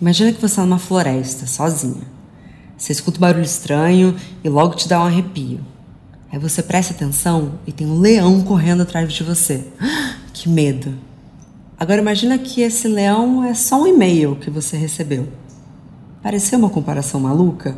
[0.00, 2.06] Imagina que você está numa floresta, sozinha.
[2.76, 5.60] Você escuta um barulho estranho e logo te dá um arrepio.
[6.30, 9.64] Aí você presta atenção e tem um leão correndo atrás de você.
[10.32, 10.94] Que medo!
[11.76, 15.26] Agora imagina que esse leão é só um e-mail que você recebeu.
[16.22, 17.76] Pareceu uma comparação maluca?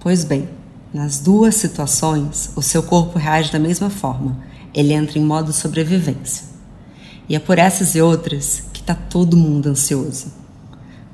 [0.00, 0.46] Pois bem,
[0.92, 4.36] nas duas situações, o seu corpo reage da mesma forma.
[4.74, 6.44] Ele entra em modo sobrevivência.
[7.26, 10.43] E é por essas e outras que está todo mundo ansioso.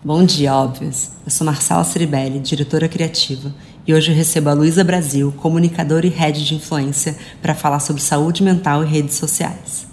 [0.03, 1.11] Bom dia, óbvios.
[1.27, 3.55] Eu sou Marcela Ceribelli, diretora criativa,
[3.87, 8.01] e hoje eu recebo a Luísa Brasil, comunicadora e head de influência, para falar sobre
[8.01, 9.90] saúde mental e redes sociais.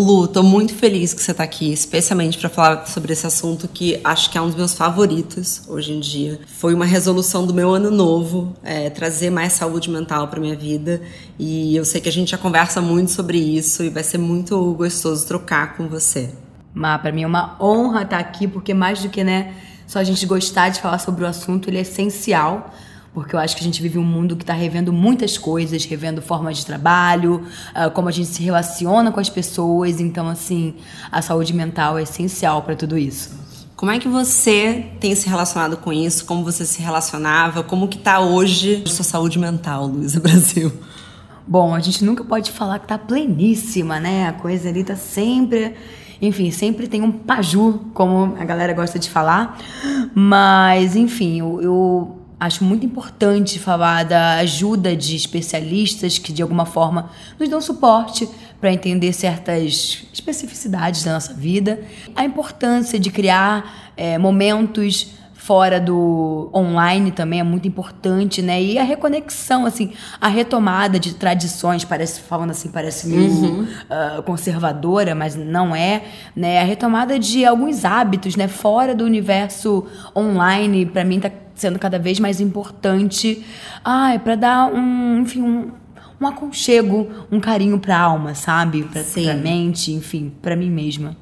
[0.00, 4.00] Lu, tô muito feliz que você está aqui, especialmente para falar sobre esse assunto que
[4.04, 6.40] acho que é um dos meus favoritos hoje em dia.
[6.46, 11.00] Foi uma resolução do meu ano novo, é, trazer mais saúde mental para minha vida.
[11.38, 14.74] E eu sei que a gente já conversa muito sobre isso e vai ser muito
[14.74, 16.30] gostoso trocar com você.
[16.74, 19.54] Má, para mim é uma honra estar aqui, porque mais do que né,
[19.86, 22.72] só a gente gostar de falar sobre o assunto, ele é essencial
[23.18, 26.22] porque eu acho que a gente vive um mundo que está revendo muitas coisas, revendo
[26.22, 30.00] formas de trabalho, uh, como a gente se relaciona com as pessoas.
[30.00, 30.76] Então, assim,
[31.10, 33.30] a saúde mental é essencial para tudo isso.
[33.74, 36.24] Como é que você tem se relacionado com isso?
[36.24, 37.64] Como você se relacionava?
[37.64, 40.72] Como que está hoje a sua saúde mental, Luísa Brasil?
[41.44, 44.28] Bom, a gente nunca pode falar que tá pleníssima, né?
[44.28, 45.74] A coisa ali tá sempre
[46.20, 49.56] enfim, sempre tem um paju, como a galera gosta de falar.
[50.12, 56.64] Mas, enfim, eu, eu acho muito importante falar da ajuda de especialistas que de alguma
[56.64, 58.28] forma nos dão suporte
[58.60, 61.80] para entender certas especificidades da nossa vida,
[62.14, 68.60] a importância de criar é, momentos fora do online também é muito importante, né?
[68.60, 73.62] E a reconexão, assim, a retomada de tradições, parece falando assim, parece meio uhum.
[73.62, 76.02] uh, conservadora, mas não é,
[76.36, 76.60] né?
[76.60, 78.46] A retomada de alguns hábitos, né?
[78.46, 81.30] Fora do universo online, para mim tá
[81.60, 83.44] sendo cada vez mais importante.
[83.84, 85.72] Ah, é para dar um, enfim, um,
[86.20, 88.82] um aconchego, um carinho para a alma, sabe?
[88.84, 91.16] Para a mente, enfim, para mim mesma.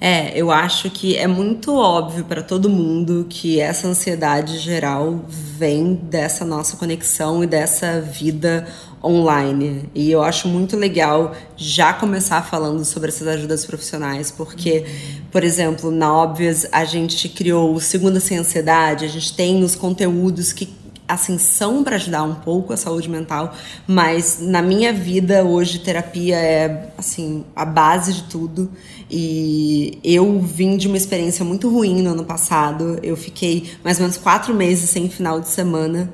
[0.00, 5.94] É, eu acho que é muito óbvio para todo mundo que essa ansiedade geral vem
[5.94, 8.64] dessa nossa conexão e dessa vida
[9.02, 9.88] online.
[9.94, 14.84] E eu acho muito legal já começar falando sobre essas ajudas profissionais, porque,
[15.32, 19.74] por exemplo, na Óbvias a gente criou o Segunda Sem Ansiedade, a gente tem os
[19.74, 23.54] conteúdos que assim são para ajudar um pouco a saúde mental,
[23.86, 28.70] mas na minha vida hoje terapia é assim a base de tudo.
[29.10, 32.98] E eu vim de uma experiência muito ruim no ano passado.
[33.02, 36.12] Eu fiquei mais ou menos quatro meses sem final de semana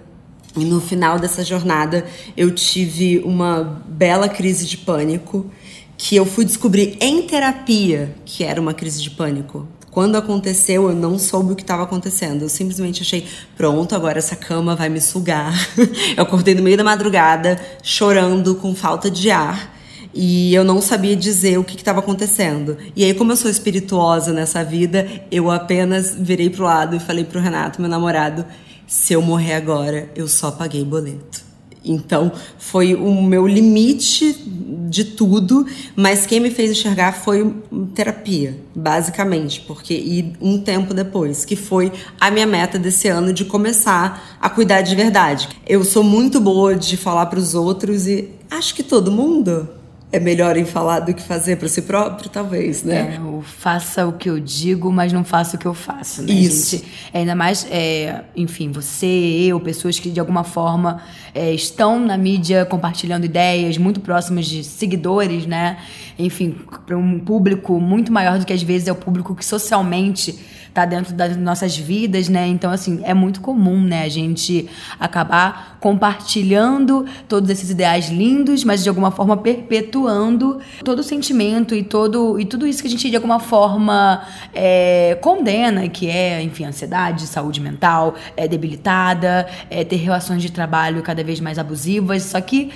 [0.56, 2.06] e no final dessa jornada
[2.36, 5.50] eu tive uma bela crise de pânico
[5.96, 9.66] que eu fui descobrir em terapia que era uma crise de pânico.
[9.90, 12.42] Quando aconteceu, eu não soube o que estava acontecendo.
[12.42, 15.54] Eu simplesmente achei, pronto, agora essa cama vai me sugar.
[16.16, 19.72] eu acordei no meio da madrugada, chorando, com falta de ar.
[20.14, 22.76] E eu não sabia dizer o que estava acontecendo.
[22.94, 27.24] E aí, como eu sou espirituosa nessa vida, eu apenas virei pro lado e falei
[27.24, 28.44] pro Renato, meu namorado,
[28.86, 31.42] se eu morrer agora, eu só paguei boleto.
[31.84, 34.32] Então, foi o meu limite
[34.88, 37.54] de tudo, mas quem me fez enxergar foi
[37.94, 43.44] terapia, basicamente, porque e um tempo depois, que foi a minha meta desse ano de
[43.44, 45.48] começar a cuidar de verdade.
[45.66, 49.68] Eu sou muito boa de falar para os outros e acho que todo mundo
[50.14, 53.18] é melhor em falar do que fazer para si próprio, talvez, né?
[53.18, 56.76] É, faça o que eu digo, mas não faça o que eu faço, né, Isso.
[56.76, 56.84] gente?
[57.12, 61.02] É, ainda mais, é, enfim, você, eu, pessoas que de alguma forma
[61.34, 65.78] é, estão na mídia compartilhando ideias muito próximas de seguidores, né?
[66.16, 66.54] Enfim,
[66.86, 70.38] para um público muito maior do que às vezes é o público que socialmente
[70.74, 72.48] está dentro das nossas vidas, né?
[72.48, 74.68] Então, assim, é muito comum, né, a gente
[74.98, 81.84] acabar compartilhando todos esses ideais lindos, mas de alguma forma perpetuando todo o sentimento e
[81.84, 86.64] todo e tudo isso que a gente de alguma forma é, condena, que é, enfim,
[86.64, 92.24] ansiedade, saúde mental, é debilitada, é ter relações de trabalho cada vez mais abusivas.
[92.24, 92.72] Só que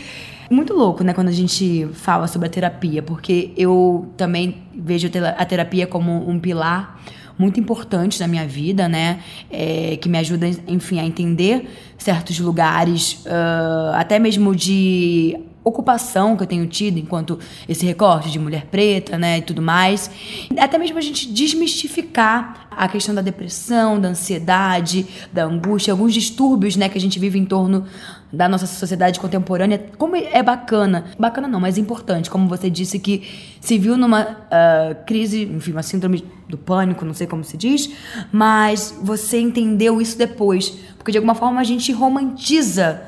[0.49, 5.45] muito louco, né, quando a gente fala sobre a terapia, porque eu também vejo a
[5.45, 6.97] terapia como um pilar
[7.38, 9.20] muito importantes na minha vida, né?
[9.50, 16.43] É, que me ajuda, enfim, a entender certos lugares, uh, até mesmo de ocupação que
[16.43, 17.39] eu tenho tido enquanto
[17.69, 20.11] esse recorte de mulher preta, né, e tudo mais.
[20.59, 26.77] Até mesmo a gente desmistificar a questão da depressão, da ansiedade, da angústia, alguns distúrbios,
[26.77, 27.85] né, que a gente vive em torno
[28.33, 33.27] da nossa sociedade contemporânea, como é bacana, bacana não, mas importante, como você disse que
[33.61, 37.91] se viu numa uh, crise, enfim, uma síndrome do pânico, não sei como se diz,
[38.31, 43.03] mas você entendeu isso depois, porque de alguma forma a gente romantiza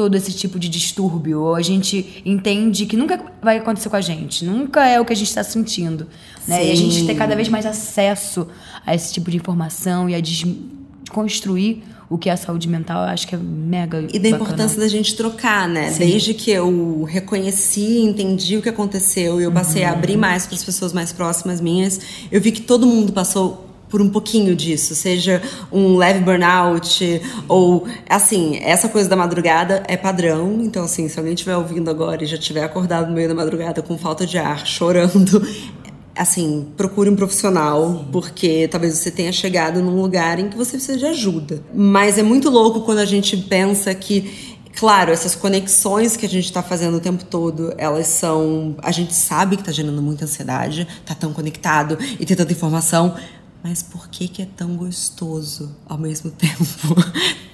[0.00, 4.00] todo esse tipo de distúrbio, ou a gente entende que nunca vai acontecer com a
[4.00, 6.06] gente, nunca é o que a gente está sentindo,
[6.48, 6.66] né?
[6.66, 8.48] E a gente ter cada vez mais acesso
[8.86, 13.10] a esse tipo de informação e a desconstruir o que é a saúde mental, eu
[13.10, 14.06] acho que é mega.
[14.10, 15.90] E da importância da gente trocar, né?
[15.90, 15.98] Sim.
[15.98, 19.90] Desde que eu reconheci, entendi o que aconteceu e eu passei uhum.
[19.90, 22.00] a abrir mais para as pessoas mais próximas minhas,
[22.32, 27.86] eu vi que todo mundo passou por um pouquinho disso, seja um leve burnout ou
[28.08, 32.26] assim, essa coisa da madrugada é padrão, então assim, se alguém estiver ouvindo agora e
[32.26, 35.44] já estiver acordado no meio da madrugada com falta de ar, chorando,
[36.16, 38.04] assim, procure um profissional, Sim.
[38.12, 41.62] porque talvez você tenha chegado num lugar em que você precisa de ajuda.
[41.74, 46.44] Mas é muito louco quando a gente pensa que Claro, essas conexões que a gente
[46.44, 48.76] está fazendo o tempo todo, elas são.
[48.78, 53.14] A gente sabe que está gerando muita ansiedade, está tão conectado e tem tanta informação,
[53.62, 56.96] mas por que, que é tão gostoso ao mesmo tempo?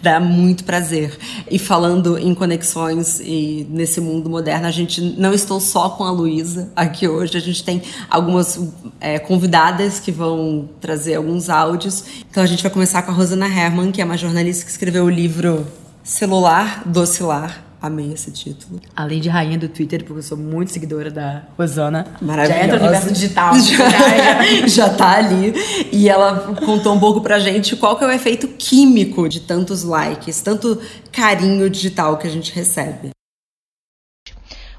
[0.01, 1.19] Dá muito prazer.
[1.51, 6.11] E falando em conexões e nesse mundo moderno, a gente não estou só com a
[6.11, 8.61] Luísa aqui hoje, a gente tem algumas
[9.01, 12.05] é, convidadas que vão trazer alguns áudios.
[12.31, 15.05] Então a gente vai começar com a Rosana Herman, que é uma jornalista que escreveu
[15.05, 15.67] o livro
[16.05, 18.81] Celular Docilar Amei esse título.
[18.95, 22.07] Além de rainha do Twitter, porque eu sou muito seguidora da Rosana.
[22.21, 22.59] Maravilhosa.
[22.59, 23.55] Já entra no universo digital.
[23.61, 25.55] Já, já tá ali.
[25.93, 29.83] E ela contou um pouco pra gente qual que é o efeito químico de tantos
[29.83, 30.81] likes, tanto
[31.13, 33.16] carinho digital que a gente recebe.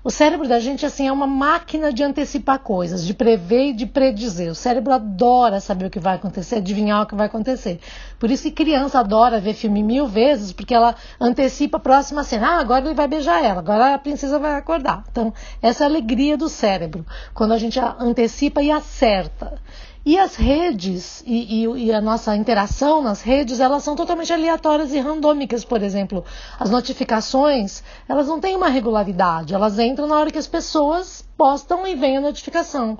[0.07, 3.85] O cérebro da gente assim é uma máquina de antecipar coisas, de prever e de
[3.85, 4.49] predizer.
[4.49, 7.81] O cérebro adora saber o que vai acontecer, adivinhar o que vai acontecer.
[8.17, 12.51] Por isso que criança adora ver filme mil vezes, porque ela antecipa a próxima cena.
[12.51, 15.03] Ah, agora ele vai beijar ela, agora a princesa vai acordar.
[15.11, 19.59] Então, essa é a alegria do cérebro, quando a gente antecipa e acerta.
[20.07, 24.93] E as redes e, e, e, a nossa interação nas redes, elas são totalmente aleatórias
[24.93, 26.23] e randômicas, por exemplo.
[26.57, 31.85] As notificações, elas não têm uma regularidade, elas entram na hora que as pessoas postam
[31.85, 32.97] e vem a notificação.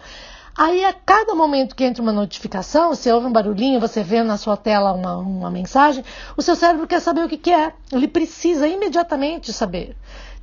[0.54, 4.36] Aí, a cada momento que entra uma notificação, você ouve um barulhinho, você vê na
[4.36, 6.04] sua tela uma, uma mensagem,
[6.36, 7.72] o seu cérebro quer saber o que, que é.
[7.90, 9.96] Ele precisa imediatamente saber.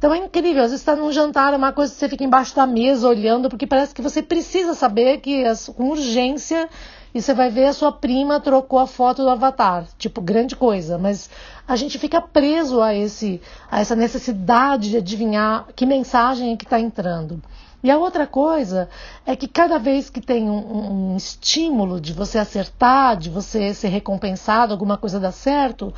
[0.05, 2.55] Então é incrível, às vezes está num jantar, é uma coisa que você fica embaixo
[2.55, 6.69] da mesa olhando, porque parece que você precisa saber que com urgência
[7.15, 10.99] e você vai ver a sua prima trocou a foto do avatar, tipo grande coisa,
[10.99, 11.31] mas
[11.67, 13.41] a gente fica preso a esse
[13.71, 17.43] a essa necessidade de adivinhar que mensagem é que está entrando.
[17.83, 18.91] E a outra coisa
[19.25, 23.89] é que cada vez que tem um, um, estímulo de você acertar, de você ser
[23.89, 25.95] recompensado, alguma coisa dá certo,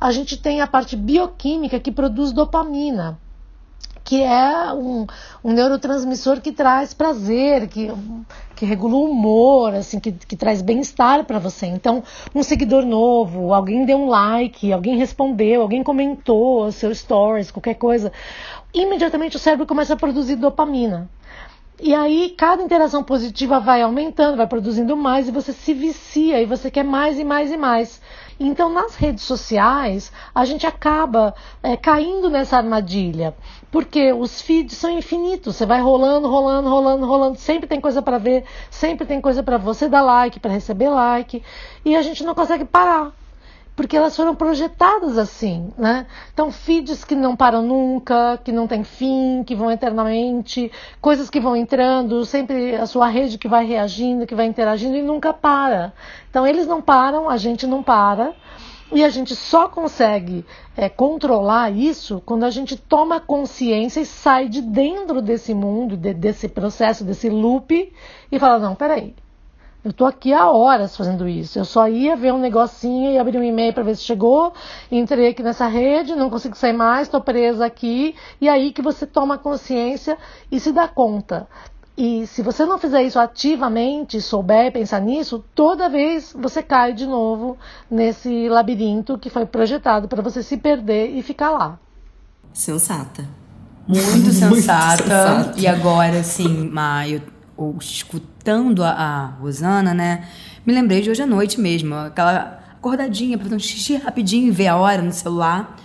[0.00, 3.18] a gente tem a parte bioquímica que produz dopamina
[4.10, 5.06] que é um,
[5.44, 7.92] um neurotransmissor que traz prazer, que,
[8.56, 11.66] que regula o humor, assim, que, que traz bem-estar para você.
[11.66, 12.02] Então,
[12.34, 18.10] um seguidor novo, alguém deu um like, alguém respondeu, alguém comentou seu stories, qualquer coisa,
[18.74, 21.08] imediatamente o cérebro começa a produzir dopamina.
[21.80, 26.46] E aí cada interação positiva vai aumentando, vai produzindo mais e você se vicia e
[26.46, 28.02] você quer mais e mais e mais.
[28.42, 33.36] Então, nas redes sociais, a gente acaba é, caindo nessa armadilha,
[33.70, 35.56] porque os feeds são infinitos.
[35.56, 37.38] Você vai rolando, rolando, rolando, rolando.
[37.38, 41.42] Sempre tem coisa para ver, sempre tem coisa para você dar like, para receber like,
[41.84, 43.12] e a gente não consegue parar
[43.80, 46.06] porque elas foram projetadas assim, né?
[46.34, 50.70] Então, feeds que não param nunca, que não tem fim, que vão eternamente,
[51.00, 55.02] coisas que vão entrando, sempre a sua rede que vai reagindo, que vai interagindo e
[55.02, 55.94] nunca para.
[56.28, 58.34] Então, eles não param, a gente não para.
[58.92, 60.44] E a gente só consegue
[60.76, 66.12] é, controlar isso quando a gente toma consciência e sai de dentro desse mundo, de,
[66.12, 67.90] desse processo, desse loop,
[68.30, 69.14] e fala: não, peraí,
[69.82, 71.58] eu estou aqui há horas fazendo isso.
[71.58, 74.52] Eu só ia ver um negocinho e abrir um e-mail para ver se chegou.
[74.92, 78.14] Entrei aqui nessa rede, não consigo sair mais, estou presa aqui.
[78.40, 80.18] E aí que você toma consciência
[80.52, 81.48] e se dá conta.
[81.96, 87.06] E se você não fizer isso ativamente, souber pensar nisso, toda vez você cai de
[87.06, 87.56] novo
[87.90, 91.78] nesse labirinto que foi projetado para você se perder e ficar lá.
[92.52, 93.26] Sensata.
[93.88, 94.46] Muito sensata.
[94.46, 95.52] Muito sensata.
[95.56, 100.26] E agora, sim, Maio ou escutando a, a Rosana, né?
[100.64, 104.68] Me lembrei de hoje à noite mesmo, aquela acordadinha, para um xixi rapidinho e ver
[104.68, 105.76] a hora no celular.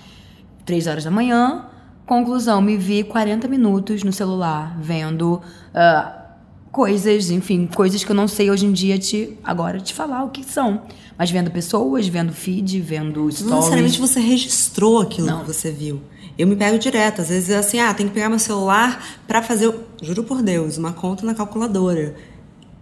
[0.65, 1.65] Três horas da manhã.
[2.05, 6.25] Conclusão, me vi 40 minutos no celular vendo uh,
[6.71, 10.29] coisas, enfim, coisas que eu não sei hoje em dia te agora te falar o
[10.29, 10.83] que são.
[11.17, 13.41] Mas vendo pessoas, vendo feed, vendo stories.
[13.41, 15.39] Não necessariamente você registrou aquilo não.
[15.41, 16.01] que você viu.
[16.37, 19.73] Eu me pego direto, às vezes assim, ah, tem que pegar meu celular para fazer,
[20.01, 22.15] juro por Deus, uma conta na calculadora.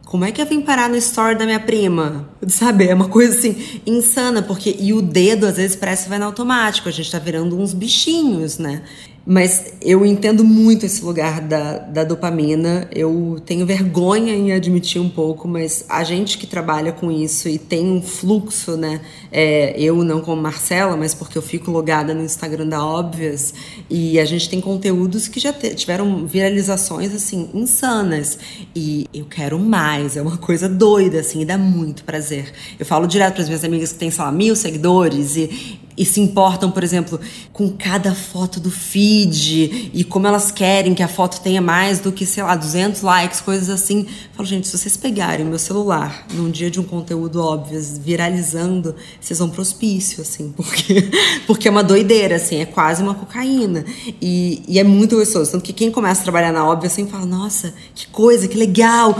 [0.05, 2.29] Como é que eu vim parar no story da minha prima?
[2.48, 2.88] Sabe?
[2.88, 6.25] É uma coisa assim insana, porque e o dedo às vezes parece que vai no
[6.25, 8.84] automático, a gente tá virando uns bichinhos, né?
[9.25, 12.89] Mas eu entendo muito esse lugar da, da dopamina.
[12.94, 17.58] Eu tenho vergonha em admitir um pouco, mas a gente que trabalha com isso e
[17.58, 19.00] tem um fluxo, né?
[19.32, 23.53] É, eu não como Marcela, mas porque eu fico logada no Instagram da Óbvias
[23.89, 28.38] e a gente tem conteúdos que já tiveram viralizações assim insanas
[28.75, 30.18] e eu quero mais.
[30.18, 32.51] É uma coisa doida assim, e dá muito prazer.
[32.77, 36.05] Eu falo direto para as minhas amigas que têm, sei lá, mil seguidores e e
[36.05, 37.19] se importam, por exemplo,
[37.51, 42.12] com cada foto do feed e como elas querem que a foto tenha mais do
[42.12, 44.01] que, sei lá, 200 likes, coisas assim.
[44.01, 48.95] Eu falo, gente, se vocês pegarem meu celular num dia de um conteúdo óbvio, viralizando,
[49.19, 51.12] vocês vão pro hospício, assim, porque,
[51.45, 53.85] porque é uma doideira, assim, é quase uma cocaína.
[54.21, 55.51] E, e é muito gostoso.
[55.51, 59.15] Tanto que quem começa a trabalhar na óbvia, assim, fala, nossa, que coisa, que legal.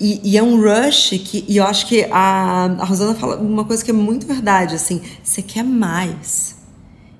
[0.00, 3.64] E, e é um rush que, e eu acho que a, a Rosana fala uma
[3.64, 6.56] coisa que é muito verdade, assim, você quer mais mais.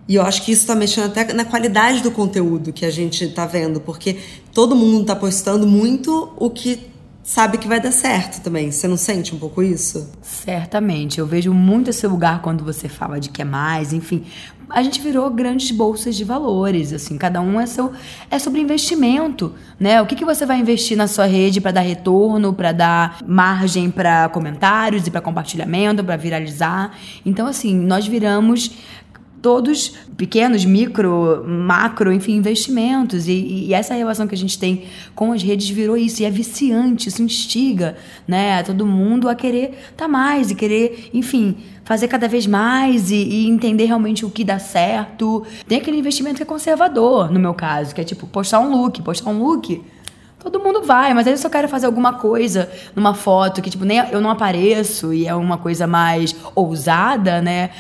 [0.09, 3.25] E eu acho que isso está mexendo até na qualidade do conteúdo que a gente
[3.25, 4.19] está vendo, porque
[4.53, 6.94] todo mundo está postando muito o que
[7.25, 8.71] sabe que vai dar certo também.
[8.71, 10.13] Você não sente um pouco isso?
[10.21, 11.19] Certamente.
[11.19, 14.25] Eu vejo muito esse lugar quando você fala de que é mais, enfim.
[14.69, 17.93] A gente virou grandes bolsas de valores, assim, cada um é seu
[18.31, 20.01] é sobre investimento, né?
[20.01, 23.91] O que, que você vai investir na sua rede para dar retorno, para dar margem
[23.91, 26.93] para comentários e para compartilhamento, para viralizar.
[27.27, 28.71] Então, assim, nós viramos
[29.45, 33.29] todos pequenos, micro, macro, enfim, investimentos.
[33.29, 34.85] E, e, essa relação que a gente tem
[35.15, 36.23] com as redes virou isso.
[36.23, 37.95] E é viciante, isso instiga
[38.27, 43.17] né, todo mundo a querer tá mais e querer, enfim, fazer cada vez mais e,
[43.17, 45.45] e, entender realmente o que dá certo.
[45.69, 49.03] Tem aquele investimento que é conservador, no meu caso, que é tipo postar um look,
[49.03, 49.85] postar um look.
[50.45, 53.83] Todo mundo vai, mas aí eu só quero fazer alguma coisa numa foto que, tipo,
[53.87, 57.71] nem eu não apareço e é uma coisa mais ousada, né?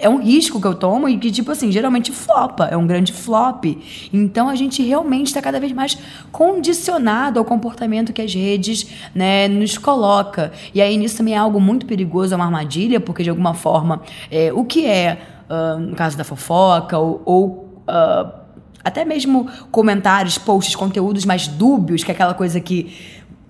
[0.00, 3.12] É um risco que eu tomo e que, tipo assim, geralmente flopa, é um grande
[3.12, 3.64] flop.
[4.12, 5.96] Então a gente realmente está cada vez mais
[6.32, 10.52] condicionado ao comportamento que as redes né, nos coloca.
[10.74, 14.02] E aí nisso também é algo muito perigoso, é uma armadilha, porque de alguma forma
[14.30, 17.46] é, o que é, uh, no caso da fofoca, ou, ou
[17.88, 18.46] uh,
[18.84, 22.94] até mesmo comentários, posts, conteúdos mais dúbios, que é aquela coisa que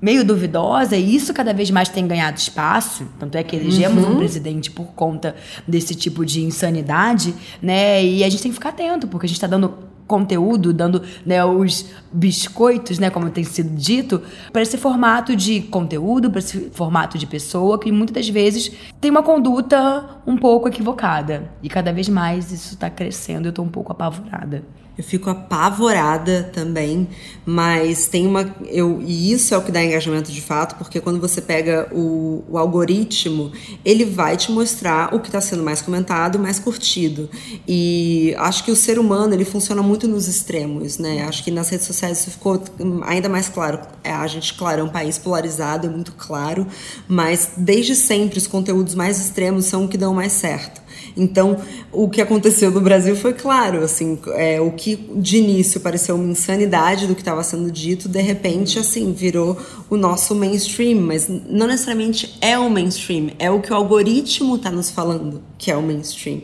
[0.01, 3.07] meio duvidosa, e isso cada vez mais tem ganhado espaço.
[3.19, 4.13] Tanto é que elegemos uhum.
[4.13, 5.35] um presidente por conta
[5.67, 8.05] desse tipo de insanidade, né?
[8.05, 11.45] E a gente tem que ficar atento, porque a gente está dando conteúdo, dando né,
[11.45, 14.23] os biscoitos, né, como tem sido dito,
[14.53, 19.11] para esse formato de conteúdo, para esse formato de pessoa que muitas das vezes tem
[19.11, 21.51] uma conduta um pouco equivocada.
[21.63, 24.63] E cada vez mais isso está crescendo, eu estou um pouco apavorada.
[24.99, 27.07] Eu fico apavorada também,
[27.45, 28.57] mas tem uma.
[28.65, 32.43] Eu, e isso é o que dá engajamento de fato, porque quando você pega o,
[32.49, 33.53] o algoritmo,
[33.85, 37.29] ele vai te mostrar o que está sendo mais comentado, mais curtido.
[37.69, 41.27] E acho que o ser humano ele funciona muito nos extremos, né?
[41.29, 42.63] Acho que nas redes sociais isso ficou
[43.03, 43.79] ainda mais claro.
[44.03, 46.67] É, a gente, claro, é um país polarizado, é muito claro,
[47.07, 50.86] mas desde sempre os conteúdos mais extremos são o que dão mais certo.
[51.17, 51.57] Então,
[51.91, 56.31] o que aconteceu no Brasil foi claro, assim, é, o que de início pareceu uma
[56.31, 59.57] insanidade do que estava sendo dito, de repente, assim, virou
[59.89, 64.71] o nosso mainstream, mas não necessariamente é o mainstream, é o que o algoritmo está
[64.71, 66.43] nos falando que é o mainstream.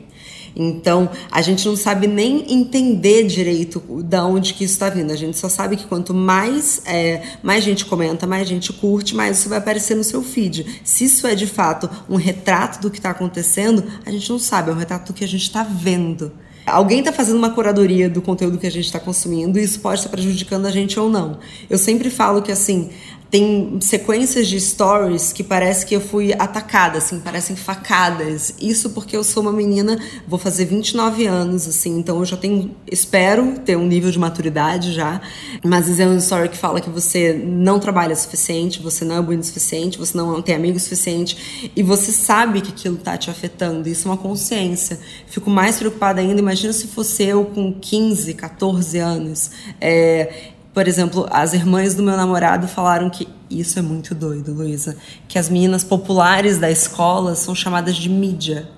[0.55, 5.13] Então, a gente não sabe nem entender direito da onde que isso está vindo.
[5.13, 9.39] A gente só sabe que quanto mais, é, mais gente comenta, mais gente curte, mais
[9.39, 10.81] isso vai aparecer no seu feed.
[10.85, 14.71] Se isso é de fato um retrato do que está acontecendo, a gente não sabe,
[14.71, 16.33] é um retrato do que a gente está vendo.
[16.65, 19.99] Alguém está fazendo uma curadoria do conteúdo que a gente está consumindo e isso pode
[19.99, 21.39] estar prejudicando a gente ou não.
[21.69, 22.91] Eu sempre falo que assim,
[23.33, 28.55] tem sequências de stories que parece que eu fui atacada, assim, parecem facadas.
[28.61, 29.99] Isso porque eu sou uma menina,
[30.29, 34.93] vou fazer 29 anos, assim, então eu já tenho, espero ter um nível de maturidade
[34.93, 35.19] já.
[35.65, 39.23] Mas é um story que fala que você não trabalha o suficiente, você não é
[39.23, 43.17] bonito o suficiente, você não tem amigos o suficiente, e você sabe que aquilo tá
[43.17, 43.89] te afetando.
[43.89, 45.01] Isso é uma consciência.
[45.27, 49.51] Fico mais preocupada ainda, imagina se fosse eu com 15, 14 anos.
[49.81, 54.97] É, por exemplo, as irmãs do meu namorado falaram que isso é muito doido, Luísa,
[55.29, 58.69] que as meninas populares da escola são chamadas de mídia.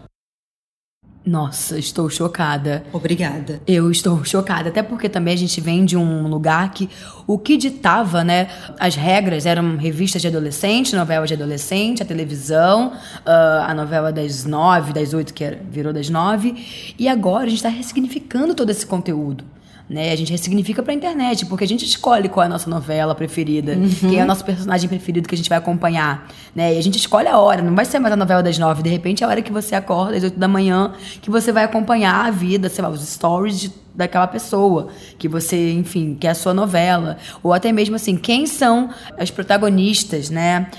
[1.26, 2.84] Nossa, estou chocada.
[2.92, 3.58] Obrigada.
[3.66, 6.90] Eu estou chocada, até porque também a gente vem de um lugar que
[7.26, 8.48] o que ditava, né,
[8.78, 12.92] as regras eram revistas de adolescente, novela de adolescente, a televisão,
[13.24, 17.48] uh, a novela das nove, das oito, que era, virou das nove, e agora a
[17.48, 19.44] gente está ressignificando todo esse conteúdo.
[19.88, 20.12] Né?
[20.12, 23.72] A gente ressignifica pra internet, porque a gente escolhe qual é a nossa novela preferida,
[23.72, 23.88] uhum.
[23.88, 26.26] quem é o nosso personagem preferido que a gente vai acompanhar.
[26.54, 26.74] Né?
[26.74, 28.88] E a gente escolhe a hora, não vai ser mais a novela das nove, de
[28.88, 32.24] repente é a hora que você acorda, às oito da manhã, que você vai acompanhar
[32.24, 34.88] a vida, sei lá, os stories de, daquela pessoa,
[35.18, 37.18] que você, enfim, que é a sua novela.
[37.42, 38.88] Ou até mesmo assim, quem são
[39.18, 40.70] as protagonistas, né?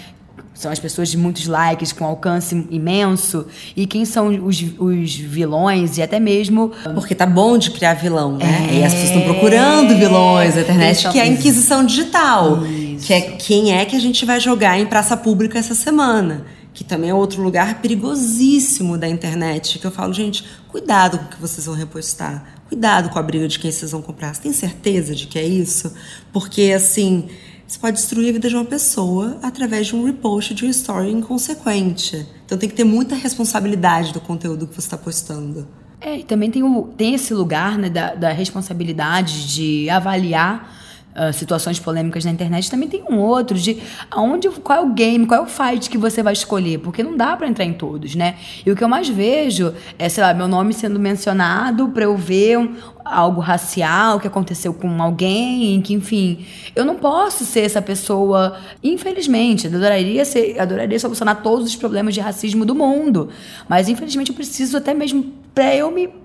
[0.55, 5.97] São as pessoas de muitos likes, com alcance imenso, e quem são os, os vilões,
[5.97, 6.71] e até mesmo.
[6.93, 8.69] Porque tá bom de criar vilão, né?
[8.71, 12.65] É, e as pessoas estão procurando vilões na internet, que é a Inquisição Digital.
[12.65, 13.05] Isso.
[13.05, 16.45] Que é quem é que a gente vai jogar em praça pública essa semana.
[16.73, 19.79] Que também é outro lugar perigosíssimo da internet.
[19.79, 22.43] Que eu falo, gente, cuidado com o que vocês vão repostar.
[22.67, 24.33] Cuidado com a briga de quem vocês vão comprar.
[24.33, 25.93] Você tem certeza de que é isso?
[26.33, 27.29] Porque, assim
[27.67, 31.11] você pode destruir a vida de uma pessoa através de um repost de uma story
[31.11, 32.25] inconsequente.
[32.45, 35.67] Então tem que ter muita responsabilidade do conteúdo que você está postando.
[35.99, 40.84] É, e também tem, o, tem esse lugar né, da, da responsabilidade de avaliar
[41.15, 43.81] uh, situações polêmicas na internet, também tem um outro de
[44.11, 47.15] aonde, qual é o game, qual é o fight que você vai escolher, porque não
[47.15, 48.35] dá para entrar em todos, né?
[48.65, 52.15] E o que eu mais vejo é, sei lá, meu nome sendo mencionado para eu
[52.15, 56.45] ver um, algo racial que aconteceu com alguém, que enfim,
[56.75, 62.19] eu não posso ser essa pessoa, infelizmente, adoraria ser, adoraria solucionar todos os problemas de
[62.19, 63.29] racismo do mundo,
[63.69, 66.24] mas infelizmente eu preciso até mesmo para eu me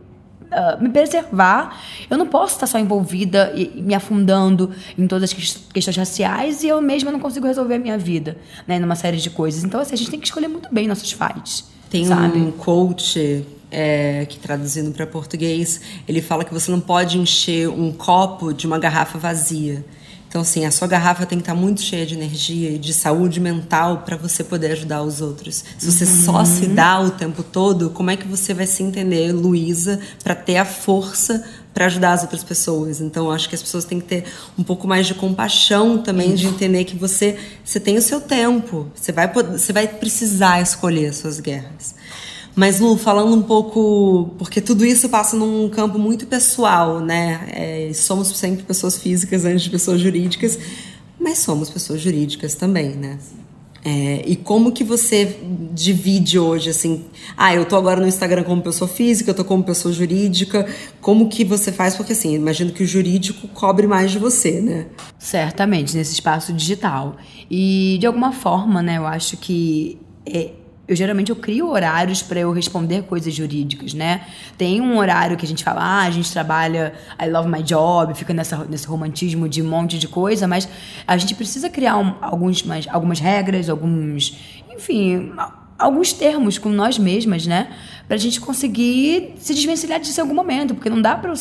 [0.50, 1.80] uh, me preservar.
[2.08, 6.68] Eu não posso estar só envolvida e, me afundando em todas as questões raciais e
[6.68, 9.64] eu mesma não consigo resolver a minha vida, né, numa série de coisas.
[9.64, 11.64] Então, assim, a gente tem que escolher muito bem nossos fights.
[11.88, 12.38] Tem sabe?
[12.38, 17.92] um coach é, que traduzindo para português, ele fala que você não pode encher um
[17.92, 19.84] copo de uma garrafa vazia.
[20.30, 23.40] Então, assim, a sua garrafa tem que estar muito cheia de energia e de saúde
[23.40, 25.64] mental para você poder ajudar os outros.
[25.76, 26.24] Se você uhum.
[26.24, 30.36] só se dá o tempo todo, como é que você vai se entender, Luísa, para
[30.36, 31.44] ter a força
[31.74, 33.00] para ajudar as outras pessoas?
[33.00, 34.24] Então, acho que as pessoas têm que ter
[34.56, 38.86] um pouco mais de compaixão também, de entender que você, você tem o seu tempo,
[38.94, 41.96] você vai, você vai precisar escolher as suas guerras.
[42.54, 44.30] Mas, Lu, falando um pouco.
[44.38, 47.48] Porque tudo isso passa num campo muito pessoal, né?
[47.52, 50.58] É, somos sempre pessoas físicas antes de pessoas jurídicas,
[51.18, 53.18] mas somos pessoas jurídicas também, né?
[53.82, 55.38] É, e como que você
[55.72, 59.64] divide hoje, assim, ah, eu tô agora no Instagram como pessoa física, eu tô como
[59.64, 60.66] pessoa jurídica,
[61.00, 61.96] como que você faz?
[61.96, 64.86] Porque assim, imagino que o jurídico cobre mais de você, né?
[65.18, 67.16] Certamente, nesse espaço digital.
[67.50, 70.50] E de alguma forma, né, eu acho que é,
[70.90, 74.22] eu geralmente eu crio horários para eu responder coisas jurídicas, né?
[74.58, 78.12] Tem um horário que a gente fala, ah, a gente trabalha I love my job,
[78.14, 80.68] fica nessa, nesse romantismo de um monte de coisa, mas
[81.06, 84.36] a gente precisa criar um, alguns, mais, algumas regras, alguns,
[84.68, 85.30] enfim,
[85.78, 87.68] alguns termos com nós mesmas, né?
[88.08, 91.36] Pra gente conseguir se desvencilhar disso em algum momento, porque não dá pra eu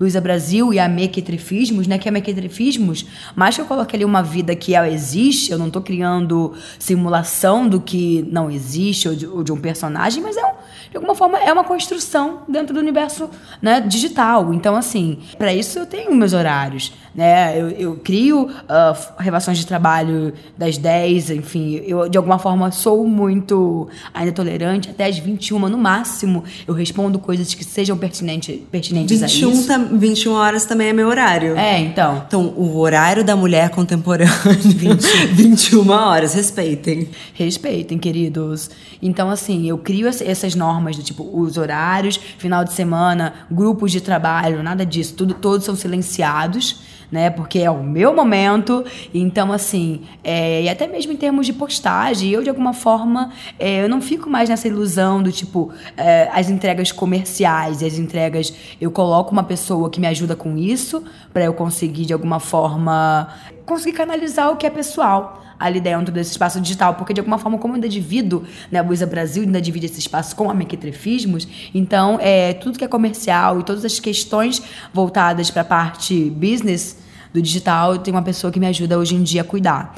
[0.00, 1.98] Luísa Brasil e a mequetrefismos, né?
[1.98, 5.70] Que é mequetrefismos, mas que eu coloque ali uma vida que ela existe, eu não
[5.70, 10.44] tô criando simulação do que não existe ou de, ou de um personagem, mas é
[10.44, 10.52] um,
[10.90, 13.28] de alguma forma é uma construção dentro do universo
[13.60, 14.52] né, digital.
[14.54, 16.92] Então, assim, para isso eu tenho meus horários.
[17.14, 17.60] Né?
[17.60, 23.04] Eu, eu crio uh, relações de trabalho das 10, enfim, eu de alguma forma sou
[23.06, 29.20] muito ainda tolerante, até as 21 no máximo eu respondo coisas que sejam pertinente, pertinentes
[29.20, 29.66] 21 a isso.
[29.66, 31.56] Tá, 21 horas também é meu horário.
[31.56, 32.22] É, então.
[32.26, 35.26] Então, o horário da mulher contemporânea, 20.
[35.32, 37.08] 21 horas, respeitem.
[37.34, 38.70] Respeitem, queridos.
[39.02, 44.00] Então, assim, eu crio essas normas do tipo, os horários, final de semana, grupos de
[44.00, 47.30] trabalho, nada disso, tudo, todos são silenciados né?
[47.30, 48.84] Porque é o meu momento.
[49.12, 53.82] Então, assim, é, e até mesmo em termos de postagem, eu de alguma forma é,
[53.84, 58.90] eu não fico mais nessa ilusão do tipo é, as entregas comerciais, as entregas eu
[58.90, 63.28] coloco uma pessoa que me ajuda com isso para eu conseguir de alguma forma
[63.64, 67.58] conseguir canalizar o que é pessoal ali dentro desse espaço digital, porque de alguma forma,
[67.58, 71.48] como eu ainda divido, né, a Buisa Brasil ainda divide esse espaço com a Mequetrefismos,
[71.74, 76.98] então é, tudo que é comercial e todas as questões voltadas para a parte business
[77.32, 79.94] do digital, tenho uma pessoa que me ajuda hoje em dia a cuidar.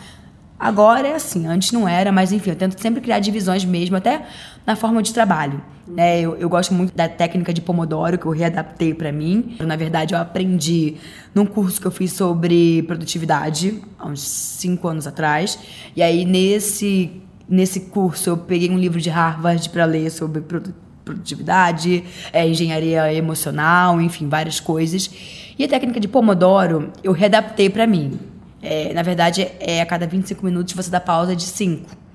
[0.60, 4.26] Agora é assim, antes não era, mas enfim, eu tento sempre criar divisões mesmo, até
[4.66, 5.62] na forma de trabalho.
[5.88, 6.20] Né?
[6.20, 9.56] Eu, eu gosto muito da técnica de Pomodoro, que eu readaptei para mim.
[9.58, 10.96] Na verdade, eu aprendi
[11.34, 15.58] num curso que eu fiz sobre produtividade, há uns cinco anos atrás.
[15.96, 20.90] E aí, nesse, nesse curso, eu peguei um livro de Harvard para ler sobre produtividade
[21.02, 25.10] produtividade, é, engenharia emocional, enfim, várias coisas.
[25.58, 28.12] E a técnica de Pomodoro eu readaptei para mim.
[28.62, 32.10] É, na verdade, é a cada 25 minutos você dá pausa de 5.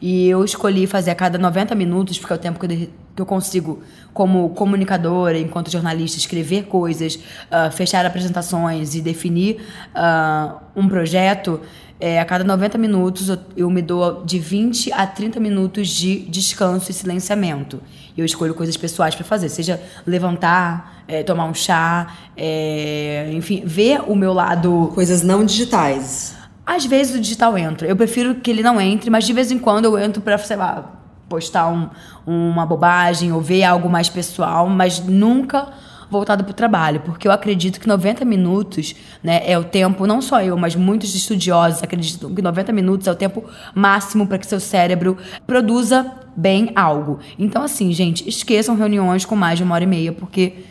[0.00, 3.22] E eu escolhi fazer a cada 90 minutos, porque é o tempo que eu, que
[3.22, 3.82] eu consigo,
[4.14, 9.60] como comunicadora, enquanto jornalista, escrever coisas, uh, fechar apresentações e definir
[9.94, 11.60] uh, um projeto.
[12.00, 16.20] É, a cada 90 minutos eu, eu, me dou de 20 a 30 minutos de
[16.20, 17.80] descanso e silenciamento.
[18.16, 24.02] Eu escolho coisas pessoais para fazer, seja levantar, é, tomar um chá, é, enfim, ver
[24.06, 24.92] o meu lado.
[24.94, 26.36] Coisas não digitais.
[26.64, 27.88] Às vezes o digital entra.
[27.88, 30.56] Eu prefiro que ele não entre, mas de vez em quando eu entro para, sei
[30.56, 31.88] lá, postar um,
[32.24, 35.68] uma bobagem ou ver algo mais pessoal, mas nunca
[36.10, 40.22] voltado para o trabalho, porque eu acredito que 90 minutos né, é o tempo, não
[40.22, 43.44] só eu, mas muitos estudiosos acreditam que 90 minutos é o tempo
[43.74, 45.16] máximo para que seu cérebro
[45.46, 47.18] produza bem algo.
[47.38, 50.64] Então, assim, gente, esqueçam reuniões com mais de uma hora e meia, porque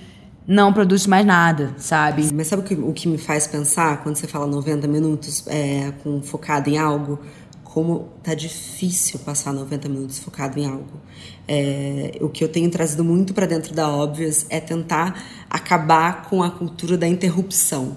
[0.47, 2.29] não produz mais nada, sabe?
[2.33, 5.91] Mas sabe o que, o que me faz pensar quando você fala 90 minutos é,
[6.01, 7.19] com, focado em algo?
[7.65, 11.01] Como tá difícil passar 90 minutos focado em algo.
[11.47, 16.43] É, o que eu tenho trazido muito para dentro da Óbvias é tentar acabar com
[16.43, 17.95] a cultura da interrupção.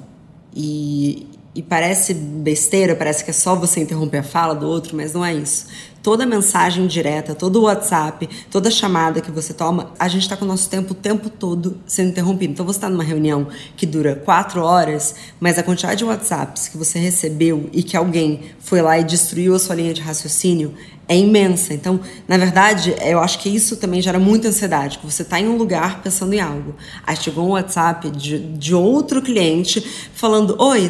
[0.54, 5.12] E, e parece besteira, parece que é só você interromper a fala do outro, mas
[5.12, 5.66] não é isso
[6.02, 10.48] toda mensagem direta, todo WhatsApp, toda chamada que você toma, a gente está com o
[10.48, 12.52] nosso tempo o tempo todo sendo interrompido.
[12.52, 16.76] Então você está numa reunião que dura quatro horas, mas a quantidade de WhatsApps que
[16.76, 20.74] você recebeu e que alguém foi lá e destruiu a sua linha de raciocínio
[21.10, 21.74] é imensa.
[21.74, 25.48] Então, na verdade, eu acho que isso também gera muita ansiedade, que você está em
[25.48, 26.76] um lugar pensando em algo.
[27.04, 29.80] Aí chegou um WhatsApp de, de outro cliente
[30.14, 30.88] falando, oi,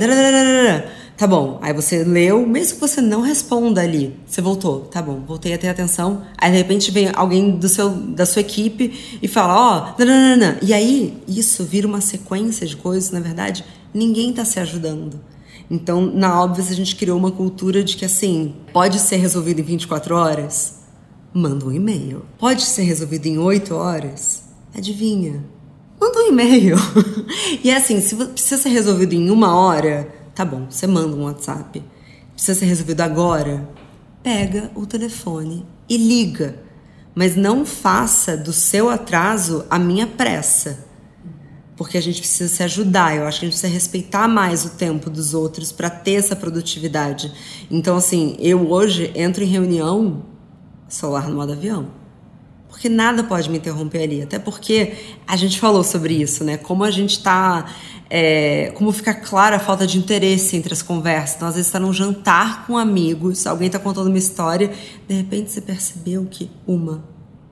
[1.20, 1.58] Tá bom.
[1.60, 4.86] Aí você leu, mesmo que você não responda ali, você voltou.
[4.86, 6.22] Tá bom, voltei a ter atenção.
[6.38, 10.58] Aí de repente vem alguém do seu, da sua equipe e fala: Ó, oh, nananana.
[10.62, 15.20] E aí isso vira uma sequência de coisas, na verdade, ninguém tá se ajudando.
[15.70, 19.64] Então, na óbvia, a gente criou uma cultura de que assim, pode ser resolvido em
[19.64, 20.76] 24 horas?
[21.34, 22.24] Manda um e-mail.
[22.38, 24.44] Pode ser resolvido em 8 horas?
[24.74, 25.44] Adivinha?
[26.00, 26.78] Manda um e-mail.
[27.62, 31.24] e é assim, se precisa ser resolvido em uma hora, Tá bom, você manda um
[31.24, 31.84] WhatsApp.
[32.32, 33.68] Precisa ser resolvido agora?
[34.22, 36.62] Pega o telefone e liga.
[37.14, 40.82] Mas não faça do seu atraso a minha pressa.
[41.76, 43.14] Porque a gente precisa se ajudar.
[43.14, 46.34] Eu acho que a gente precisa respeitar mais o tempo dos outros para ter essa
[46.34, 47.30] produtividade.
[47.70, 50.24] Então, assim, eu hoje entro em reunião,
[50.88, 51.99] celular no modo avião
[52.80, 54.22] porque nada pode me interromper ali.
[54.22, 54.94] Até porque
[55.26, 56.56] a gente falou sobre isso, né?
[56.56, 57.70] Como a gente está
[58.08, 61.36] é, como fica clara a falta de interesse entre as conversas.
[61.36, 64.72] Então, às vezes, está num jantar com amigos, alguém está contando uma história,
[65.06, 67.04] de repente você percebeu que uma,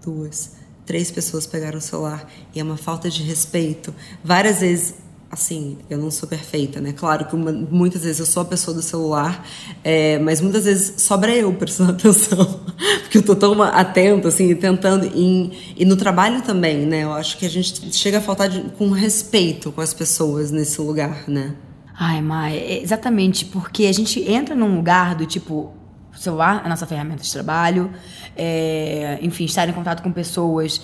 [0.03, 0.53] duas,
[0.87, 3.95] três pessoas pegaram o celular e é uma falta de respeito.
[4.25, 4.95] Várias vezes
[5.31, 6.93] assim, eu não sou perfeita, né?
[6.93, 9.45] Claro que uma, muitas vezes eu sou a pessoa do celular,
[9.85, 12.61] é, mas muitas vezes sobra eu prestando atenção,
[13.03, 15.07] porque eu tô tão atenta, assim, tentando.
[15.07, 17.05] Em, e no trabalho também, né?
[17.05, 20.81] Eu acho que a gente chega a faltar de, com respeito com as pessoas nesse
[20.81, 21.55] lugar, né?
[21.99, 25.75] Ai, Mai, é exatamente, porque a gente entra num lugar do tipo.
[26.15, 27.93] O celular é a nossa ferramenta de trabalho,
[28.35, 30.81] é, enfim, estar em contato com pessoas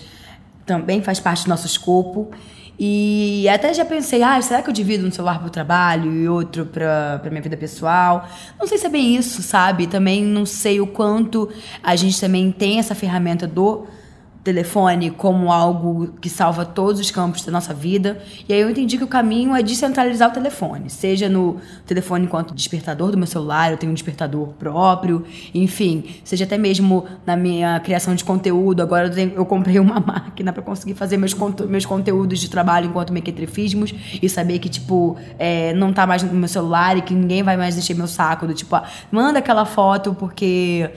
[0.67, 2.31] também faz parte do nosso escopo.
[2.79, 6.29] E até já pensei, ah, será que eu divido um celular para o trabalho e
[6.29, 8.29] outro para minha vida pessoal?
[8.59, 9.87] Não sei se é bem isso, sabe?
[9.87, 11.49] Também não sei o quanto
[11.83, 13.87] a gente também tem essa ferramenta do
[14.45, 18.23] telefone como algo que salva todos os campos da nossa vida.
[18.47, 22.55] E aí eu entendi que o caminho é descentralizar o telefone, seja no telefone enquanto
[22.55, 27.81] despertador do meu celular, eu tenho um despertador próprio, enfim, seja até mesmo na minha
[27.81, 28.83] criação de conteúdo.
[28.83, 31.35] Agora eu, tenho, eu comprei uma máquina para conseguir fazer meus,
[31.67, 36.33] meus conteúdos de trabalho enquanto mequetrefismos e saber que, tipo, é, não tá mais no
[36.35, 39.65] meu celular e que ninguém vai mais encher meu saco do tipo, ah, manda aquela
[39.65, 40.91] foto porque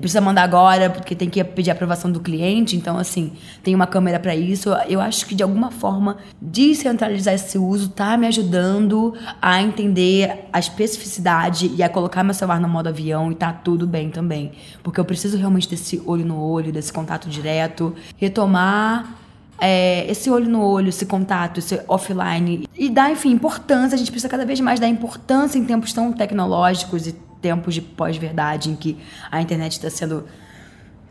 [0.00, 2.76] precisa mandar agora porque tem que pedir aprovação do cliente.
[2.76, 4.70] Então, assim, tem uma câmera para isso.
[4.88, 10.58] Eu acho que de alguma forma descentralizar esse uso tá me ajudando a entender a
[10.58, 14.98] especificidade e a colocar meu celular no modo avião e tá tudo bem também, porque
[14.98, 19.16] eu preciso realmente desse olho no olho, desse contato direto, retomar
[19.60, 23.94] é, esse olho no olho, esse contato, esse offline e dar, enfim, importância.
[23.94, 27.14] A gente precisa cada vez mais dar importância em tempos tão tecnológicos e
[27.44, 28.96] tempos de pós-verdade em que
[29.30, 30.24] a internet está sendo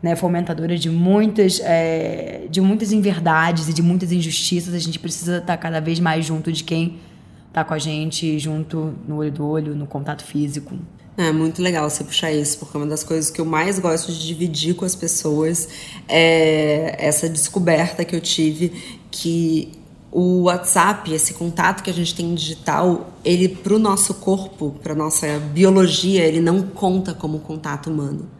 [0.02, 4.74] né, fomentadora de muitas, é, de muitas inverdades e de muitas injustiças.
[4.74, 6.98] A gente precisa estar tá cada vez mais junto de quem
[7.46, 10.76] está com a gente, junto no olho do olho, no contato físico.
[11.16, 14.26] É muito legal você puxar isso, porque uma das coisas que eu mais gosto de
[14.26, 15.68] dividir com as pessoas
[16.08, 18.72] é essa descoberta que eu tive
[19.12, 19.70] que
[20.14, 24.94] o WhatsApp, esse contato que a gente tem digital, ele para o nosso corpo, para
[24.94, 28.30] nossa biologia, ele não conta como contato humano.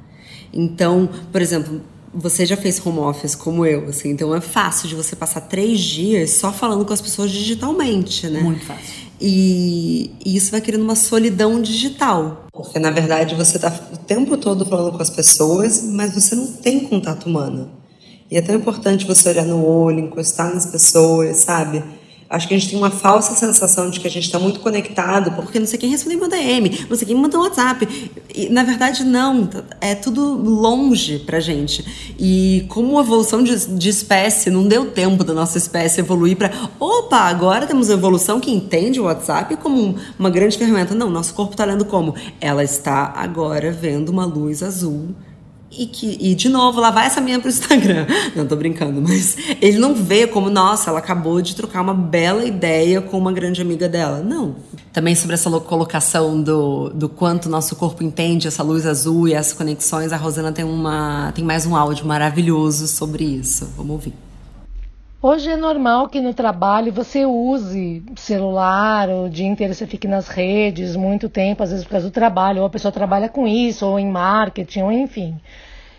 [0.52, 1.82] Então, por exemplo,
[2.14, 5.80] você já fez home office como eu, assim, então é fácil de você passar três
[5.80, 8.40] dias só falando com as pessoas digitalmente, né?
[8.40, 8.94] Muito fácil.
[9.20, 12.46] E, e, isso vai criando uma solidão digital.
[12.52, 16.52] Porque, na verdade, você está o tempo todo falando com as pessoas, mas você não
[16.52, 17.68] tem contato humano.
[18.34, 21.84] E é tão importante você olhar no olho, encostar nas pessoas, sabe?
[22.28, 25.30] Acho que a gente tem uma falsa sensação de que a gente está muito conectado,
[25.36, 27.86] porque não sei quem respondeu meu DM, não sei quem mandou WhatsApp.
[28.34, 29.48] E, na verdade, não.
[29.80, 31.84] É tudo longe pra gente.
[32.18, 36.50] E como a evolução de, de espécie, não deu tempo da nossa espécie evoluir para.
[36.80, 40.92] Opa, agora temos uma evolução que entende o WhatsApp como uma grande ferramenta.
[40.92, 42.16] Não, nosso corpo está lendo como?
[42.40, 45.14] Ela está agora vendo uma luz azul
[45.78, 48.06] e que e de novo lá vai essa minha pro Instagram.
[48.34, 52.44] Não tô brincando, mas ele não vê como nossa, ela acabou de trocar uma bela
[52.44, 54.20] ideia com uma grande amiga dela.
[54.20, 54.56] Não.
[54.92, 59.52] Também sobre essa colocação do, do quanto nosso corpo entende essa luz azul e essas
[59.52, 63.68] conexões, a Rosana tem uma tem mais um áudio maravilhoso sobre isso.
[63.76, 64.33] Vamos ouvir.
[65.26, 70.28] Hoje é normal que no trabalho você use celular, o dia inteiro você fique nas
[70.28, 73.86] redes muito tempo, às vezes por causa do trabalho, ou a pessoa trabalha com isso,
[73.86, 75.40] ou em marketing, ou enfim.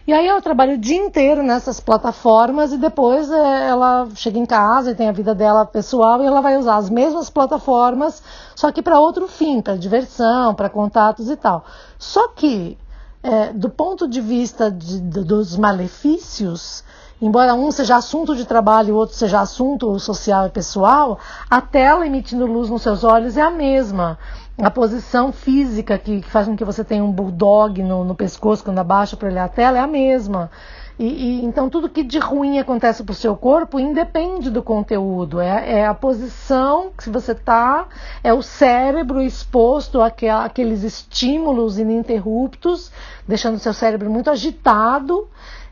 [0.06, 4.46] E aí ela trabalha o dia inteiro nessas plataformas e depois é, ela chega em
[4.46, 8.22] casa e tem a vida dela pessoal e ela vai usar as mesmas plataformas,
[8.56, 11.66] só que para outro fim, para diversão, para contatos e tal.
[11.98, 12.78] Só que,
[13.24, 16.85] é, do ponto de vista de, dos malefícios,
[17.22, 21.62] embora um seja assunto de trabalho e o outro seja assunto social e pessoal, a
[21.62, 24.18] tela emitindo luz nos seus olhos é a mesma.
[24.58, 28.64] A posição física que, que faz com que você tenha um bulldog no, no pescoço
[28.64, 30.50] quando abaixa para olhar a tela é a mesma.
[30.98, 35.42] E, e, então tudo que de ruim acontece para o seu corpo independe do conteúdo.
[35.42, 37.86] É, é a posição que você está,
[38.24, 42.94] é o cérebro exposto àqueles estímulos ininterruptos,
[43.28, 45.28] deixando o seu cérebro muito agitado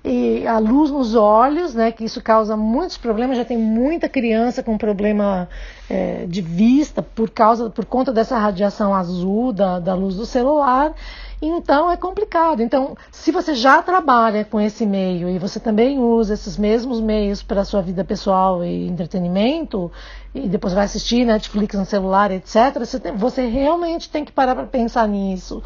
[0.06, 3.38] e a luz nos olhos, né, que isso causa muitos problemas.
[3.38, 5.48] Já tem muita criança com problema
[5.90, 10.94] é, de vista por causa, por conta dessa radiação azul da, da luz do celular.
[11.42, 12.62] Então é complicado.
[12.62, 17.42] Então, se você já trabalha com esse meio e você também usa esses mesmos meios
[17.42, 19.90] para a sua vida pessoal e entretenimento,
[20.36, 24.56] e depois vai assistir Netflix no celular, etc., você, tem, você realmente tem que parar
[24.56, 25.64] para pensar nisso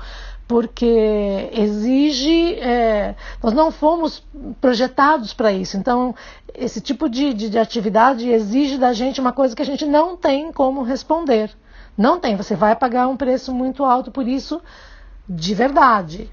[0.47, 2.55] porque exige.
[2.55, 4.23] É, nós não fomos
[4.61, 5.77] projetados para isso.
[5.77, 6.15] Então,
[6.55, 10.15] esse tipo de, de, de, atividade exige da gente uma coisa que a gente não
[10.15, 11.51] tem como responder.
[11.97, 12.35] Não tem.
[12.35, 14.61] Você vai pagar um preço muito alto por isso,
[15.27, 16.31] de verdade.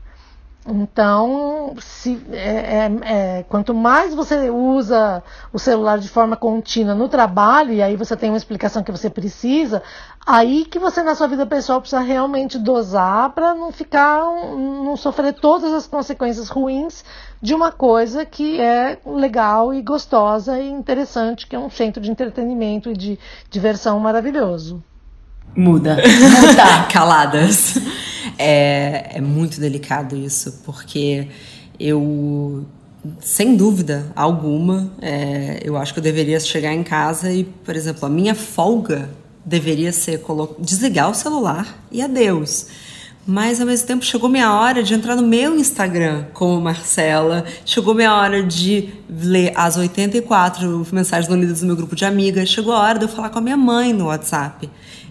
[0.66, 5.22] Então, se, é, é, é, quanto mais você usa
[5.52, 9.10] o celular de forma contínua no trabalho, e aí você tem uma explicação que você
[9.10, 9.82] precisa,
[10.26, 15.34] aí que você na sua vida pessoal precisa realmente dosar para não ficar, não sofrer
[15.34, 17.04] todas as consequências ruins
[17.42, 22.10] de uma coisa que é legal e gostosa e interessante, que é um centro de
[22.10, 23.18] entretenimento e de
[23.50, 24.82] diversão maravilhoso.
[25.56, 25.96] Muda.
[25.96, 26.86] Muda.
[26.90, 27.78] Caladas.
[28.38, 31.28] É, é muito delicado isso, porque
[31.78, 32.64] eu,
[33.20, 38.06] sem dúvida alguma, é, eu acho que eu deveria chegar em casa e, por exemplo,
[38.06, 39.10] a minha folga
[39.44, 40.22] deveria ser
[40.58, 42.66] desligar o celular e adeus.
[43.26, 47.94] Mas ao mesmo tempo chegou minha hora de entrar no meu Instagram como Marcela, chegou
[47.94, 52.74] minha hora de ler as 84 mensagens não lidas do meu grupo de amigas, chegou
[52.74, 54.68] a hora de eu falar com a minha mãe no WhatsApp.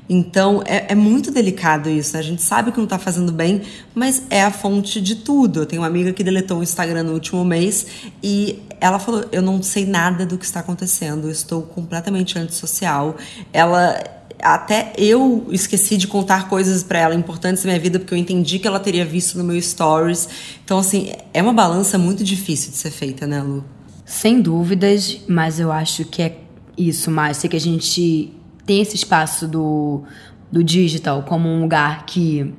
[0.08, 2.14] Então é, é, muito delicado isso.
[2.14, 2.20] Né?
[2.20, 3.62] A gente sabe que não está fazendo bem,
[3.96, 5.62] mas é a fonte de tudo.
[5.62, 7.86] Eu tenho uma amiga que deletou o Instagram no último mês
[8.22, 13.16] e ela falou: Eu não sei nada do que está acontecendo, estou completamente antissocial.
[13.52, 14.22] Ela.
[14.42, 18.60] Até eu esqueci de contar coisas para ela importantes da minha vida porque eu entendi
[18.60, 20.28] que ela teria visto no meu stories.
[20.66, 23.64] Então, assim, é uma balança muito difícil de ser feita, né, Lu?
[24.06, 26.38] Sem dúvidas, mas eu acho que é
[26.78, 28.34] isso, Márcia, que a gente
[28.66, 30.04] tem esse espaço do,
[30.52, 32.54] do digital como um lugar que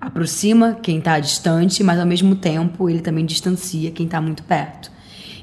[0.00, 4.90] aproxima quem está distante, mas ao mesmo tempo ele também distancia quem está muito perto.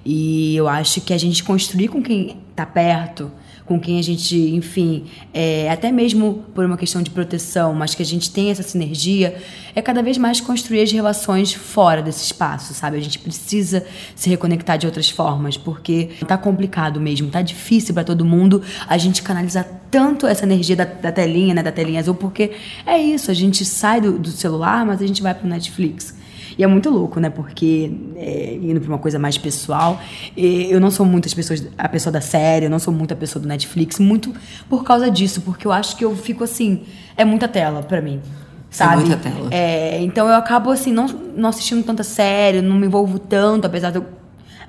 [0.06, 3.32] E eu acho que a gente construir com quem está perto
[3.66, 8.02] com quem a gente, enfim, é, até mesmo por uma questão de proteção, mas que
[8.02, 9.36] a gente tem essa sinergia,
[9.76, 12.98] é cada vez mais construir as relações fora desse espaço, sabe?
[12.98, 18.04] A gente precisa se reconectar de outras formas, porque tá complicado mesmo, tá difícil para
[18.04, 22.16] todo mundo a gente canalizar tanto essa energia da, da, telinha, né, da telinha azul,
[22.16, 22.52] porque
[22.86, 26.23] é isso, a gente sai do, do celular, mas a gente vai pro Netflix.
[26.58, 27.30] E é muito louco, né?
[27.30, 30.00] Porque é, indo pra uma coisa mais pessoal,
[30.36, 33.42] eu não sou muitas pessoas, a pessoa da série, eu não sou muito a pessoa
[33.42, 34.34] do Netflix, muito
[34.70, 36.84] por causa disso, porque eu acho que eu fico assim,
[37.16, 38.22] é muita tela para mim.
[38.70, 38.94] Sabe?
[38.94, 39.48] É muita tela.
[39.52, 43.92] É, então eu acabo assim, não, não assistindo tanta série, não me envolvo tanto, apesar
[43.92, 44.06] de eu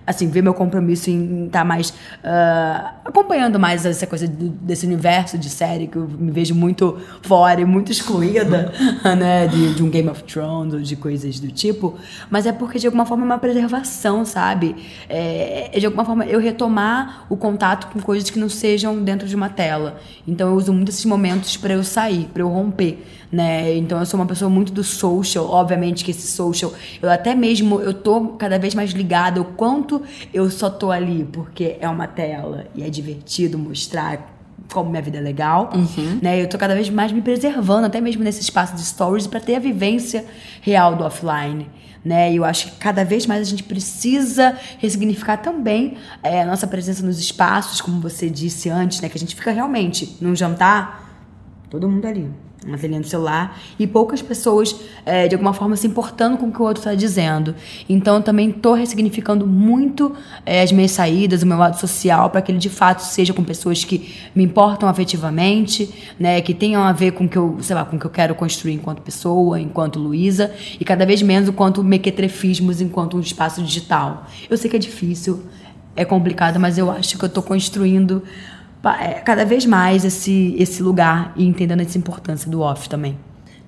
[0.06, 5.38] assim, ver meu compromisso em estar tá mais uh, acompanhando mais essa coisa desse universo
[5.38, 8.72] de série que eu me vejo muito fora e muito excluída,
[9.16, 11.94] né, de, de, um Game of Thrones ou de coisas do tipo,
[12.30, 14.76] mas é porque de alguma forma é uma preservação, sabe?
[15.08, 19.26] É, é de alguma forma eu retomar o contato com coisas que não sejam dentro
[19.26, 20.00] de uma tela.
[20.26, 23.02] Então eu uso muito esses momentos para eu sair, para eu romper
[23.34, 23.74] né?
[23.74, 27.80] Então eu sou uma pessoa muito do social, obviamente que esse social, eu até mesmo
[27.80, 32.06] eu tô cada vez mais ligada o quanto eu só tô ali porque é uma
[32.06, 34.32] tela e é divertido mostrar
[34.72, 36.20] como minha vida é legal, uhum.
[36.22, 36.40] né?
[36.40, 39.56] Eu tô cada vez mais me preservando, até mesmo nesse espaço de stories, para ter
[39.56, 40.24] a vivência
[40.62, 41.68] real do offline,
[42.04, 42.32] né?
[42.32, 46.66] E eu acho que cada vez mais a gente precisa ressignificar também é, a nossa
[46.66, 49.08] presença nos espaços, como você disse antes, né?
[49.08, 51.28] Que a gente fica realmente num jantar,
[51.68, 55.86] todo mundo ali uma telinha do celular e poucas pessoas é, de alguma forma se
[55.86, 57.54] importando com o que o outro está dizendo.
[57.88, 60.14] Então também estou ressignificando muito
[60.46, 63.44] é, as minhas saídas, o meu lado social, para que ele de fato seja com
[63.44, 67.84] pessoas que me importam afetivamente, né, que tenham a ver com que eu, sei lá,
[67.84, 72.80] com que eu quero construir enquanto pessoa, enquanto Luísa, e cada vez menos quanto mequetrefismos
[72.80, 74.26] enquanto um espaço digital.
[74.48, 75.44] Eu sei que é difícil,
[75.96, 78.22] é complicado, mas eu acho que eu estou construindo
[79.24, 83.18] cada vez mais esse, esse lugar e entendendo essa importância do off também.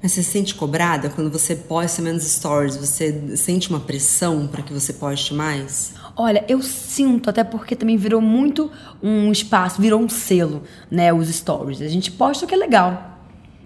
[0.02, 2.76] Mas você se sente cobrada quando você posta menos stories?
[2.76, 5.94] Você sente uma pressão para que você poste mais?
[6.14, 8.70] Olha, eu sinto, até porque também virou muito
[9.02, 11.12] um espaço, virou um selo, né?
[11.12, 11.81] Os stories.
[11.81, 13.18] A gente posta o que é legal.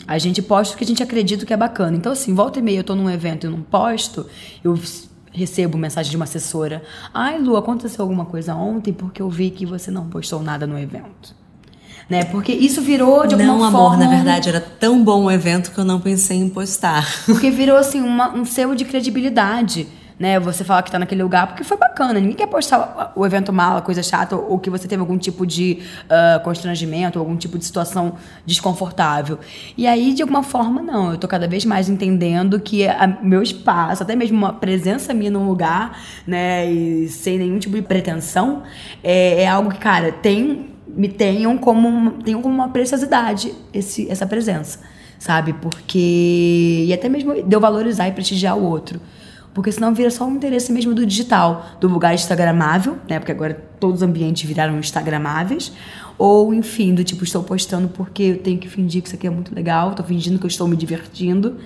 [0.06, 1.96] A gente posta o que a gente acredita que é bacana.
[1.96, 4.26] Então, assim, volta e meia eu tô num evento e não posto,
[4.64, 4.78] eu
[5.32, 6.82] recebo mensagem de uma assessora.
[7.12, 10.78] Ai, Lu, aconteceu alguma coisa ontem porque eu vi que você não postou nada no
[10.78, 11.39] evento
[12.10, 12.24] né?
[12.24, 13.78] Porque isso virou de alguma não, forma.
[13.78, 17.08] Não, amor, na verdade era tão bom o evento que eu não pensei em postar.
[17.24, 19.86] Porque virou assim uma, um selo de credibilidade.
[20.18, 22.20] Né, você falar que tá naquele lugar porque foi bacana.
[22.20, 25.46] Ninguém quer postar o evento mal, a coisa chata, ou que você teve algum tipo
[25.46, 29.38] de uh, constrangimento, algum tipo de situação desconfortável.
[29.78, 31.12] E aí, de alguma forma, não.
[31.12, 35.30] Eu tô cada vez mais entendendo que a, meu espaço, até mesmo uma presença minha
[35.30, 38.62] num lugar, né, e sem nenhum tipo de pretensão,
[39.02, 44.26] é, é algo que, cara, tem me tenham como, tenham como uma preciosidade esse, essa
[44.26, 44.80] presença,
[45.18, 45.52] sabe?
[45.54, 46.84] Porque.
[46.86, 49.00] E até mesmo de eu valorizar e prestigiar o outro.
[49.52, 53.18] Porque senão vira só um interesse mesmo do digital, do lugar instagramável, né?
[53.18, 55.72] Porque agora todos os ambientes viraram instagramáveis.
[56.16, 59.30] Ou, enfim, do tipo, estou postando porque eu tenho que fingir que isso aqui é
[59.30, 61.56] muito legal, estou fingindo que eu estou me divertindo.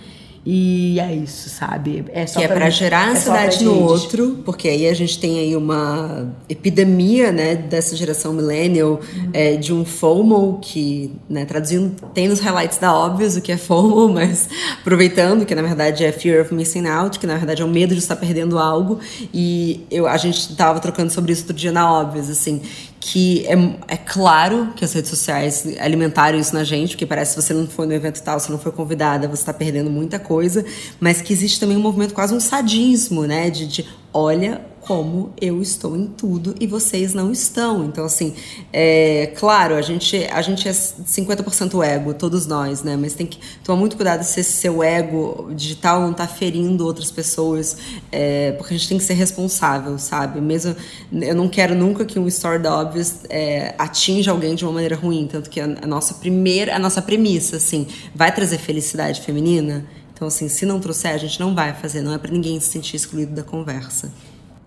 [0.47, 2.05] E é isso, sabe?
[2.13, 4.93] É só que é pra, é pra gerar ansiedade é no outro, porque aí a
[4.93, 9.31] gente tem aí uma epidemia, né, dessa geração millennial, uhum.
[9.33, 13.57] é, de um FOMO, que, né, traduzindo, tem nos highlights da Óbvios o que é
[13.57, 14.49] FOMO, mas
[14.81, 17.95] aproveitando, que na verdade é Fear of Missing Out, que na verdade é o medo
[17.95, 19.01] de estar perdendo algo,
[19.33, 22.61] e eu, a gente tava trocando sobre isso outro dia na Óbvios, assim,
[23.07, 23.53] que é,
[23.87, 27.67] é claro que as redes sociais alimentaram isso na gente, porque parece que você não
[27.67, 30.64] foi no evento tal, você não foi convidada, você está perdendo muita coisa,
[30.99, 33.51] mas que existe também um movimento, quase um sadismo, né?
[33.51, 37.85] De, de olha como eu estou em tudo e vocês não estão.
[37.85, 38.35] Então, assim,
[38.73, 42.97] é claro, a gente, a gente é 50% ego, todos nós, né?
[42.97, 47.11] Mas tem que tomar muito cuidado se esse seu ego digital não está ferindo outras
[47.11, 47.77] pessoas,
[48.12, 50.40] é, porque a gente tem que ser responsável, sabe?
[50.40, 50.77] Mesmo,
[51.12, 54.97] eu não quero nunca que um story da Obvious é, atinja alguém de uma maneira
[54.97, 59.87] ruim, tanto que a, a nossa primeira, a nossa premissa, assim, vai trazer felicidade feminina?
[60.12, 62.68] Então, assim, se não trouxer, a gente não vai fazer, não é para ninguém se
[62.68, 64.12] sentir excluído da conversa.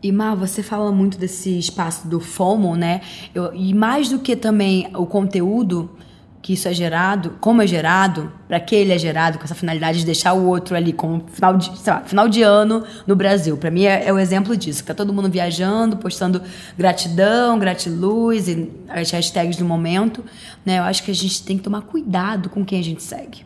[0.08, 3.02] E Mar, você fala muito desse espaço do FOMO, né?
[3.36, 5.90] Eu, e mais do que também o conteúdo
[6.42, 10.00] que isso é gerado, como é gerado, para que ele é gerado, com essa finalidade
[10.00, 13.58] de deixar o outro ali como final de, lá, final de ano no Brasil.
[13.58, 14.82] Para mim é, é, o exemplo disso.
[14.82, 16.42] Tá todo mundo viajando, postando
[16.78, 20.24] gratidão, gratiluz e as hashtags do momento,
[20.66, 20.80] né?
[20.80, 23.46] Eu acho que a gente tem que tomar cuidado com quem a gente segue.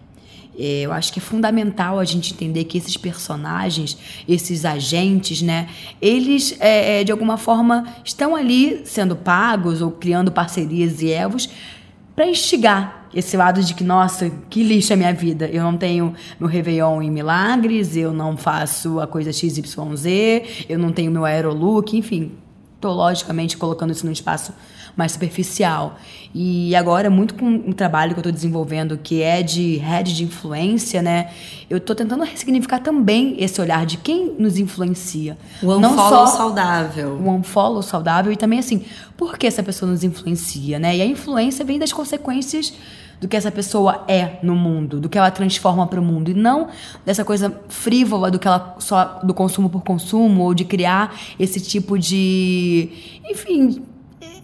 [0.63, 3.97] É, eu acho que é fundamental a gente entender que esses personagens,
[4.30, 5.67] esses agentes, né,
[6.00, 11.50] eles é, é de alguma forma estão ali sendo pagos ou criando parcerias e evos
[12.15, 15.48] para instigar esse lado de que, nossa, que lixo é minha vida.
[15.48, 20.06] Eu não tenho meu Réveillon em Milagres, eu não faço a coisa XYZ,
[20.69, 22.33] eu não tenho meu aerolook, enfim.
[22.79, 24.54] Tô logicamente colocando isso num espaço
[24.96, 25.98] mais superficial.
[26.33, 30.23] E agora, muito com um trabalho que eu estou desenvolvendo, que é de head de
[30.23, 31.29] influência, né?
[31.69, 35.37] Eu estou tentando ressignificar também esse olhar de quem nos influencia.
[35.62, 37.19] O unfollow só saudável.
[37.21, 38.83] O unfollow saudável e também, assim,
[39.17, 40.96] por que essa pessoa nos influencia, né?
[40.96, 42.73] E a influência vem das consequências
[43.21, 46.33] do que essa pessoa é no mundo, do que ela transforma para o mundo e
[46.33, 46.69] não
[47.06, 51.62] dessa coisa frívola do que ela só do consumo por consumo ou de criar esse
[51.62, 52.89] tipo de,
[53.23, 53.83] enfim,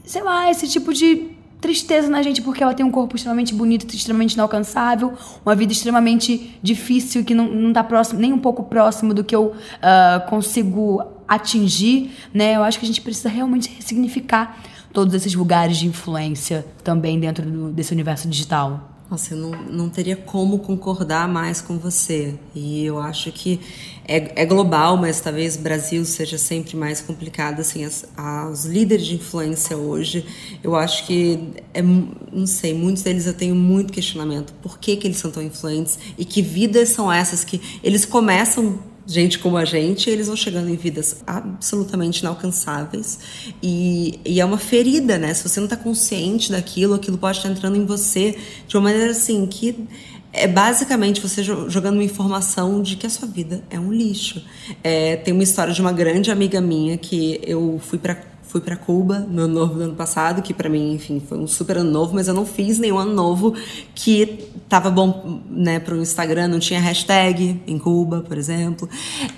[0.08, 3.94] sei lá, esse tipo de tristeza na gente porque ela tem um corpo extremamente bonito,
[3.94, 5.14] extremamente inalcançável,
[5.46, 9.36] uma vida extremamente difícil que não, não tá próximo, nem um pouco próximo do que
[9.36, 12.56] eu uh, consigo atingir, né?
[12.56, 14.58] Eu acho que a gente precisa realmente ressignificar
[14.94, 18.97] todos esses lugares de influência também dentro do, desse universo digital.
[19.10, 22.36] Nossa, eu não, não teria como concordar mais com você.
[22.54, 23.58] E eu acho que
[24.06, 27.62] é, é global, mas talvez Brasil seja sempre mais complicado.
[27.62, 28.06] Assim, as,
[28.52, 30.26] os líderes de influência hoje,
[30.62, 31.40] eu acho que,
[31.74, 34.54] é, não sei, muitos deles eu tenho muito questionamento.
[34.62, 35.98] Por que, que eles são tão influentes?
[36.18, 38.78] E que vidas são essas que eles começam
[39.08, 43.18] gente como a gente, eles vão chegando em vidas absolutamente inalcançáveis.
[43.64, 45.34] E, e é uma ferida, né?
[45.34, 48.38] Se você não está consciente daquilo, aquilo pode estar entrando em você
[48.68, 49.88] de uma maneira assim que
[50.34, 54.44] é basicamente você jogando uma informação de que a sua vida é um lixo.
[54.84, 58.18] É, tem uma história de uma grande amiga minha que eu fui para
[58.48, 61.48] fui para Cuba no ano novo do ano passado, que para mim, enfim, foi um
[61.48, 63.54] super ano novo, mas eu não fiz nenhum ano novo
[63.94, 68.90] que tava bom, né, pro Instagram, não tinha hashtag em Cuba, por exemplo.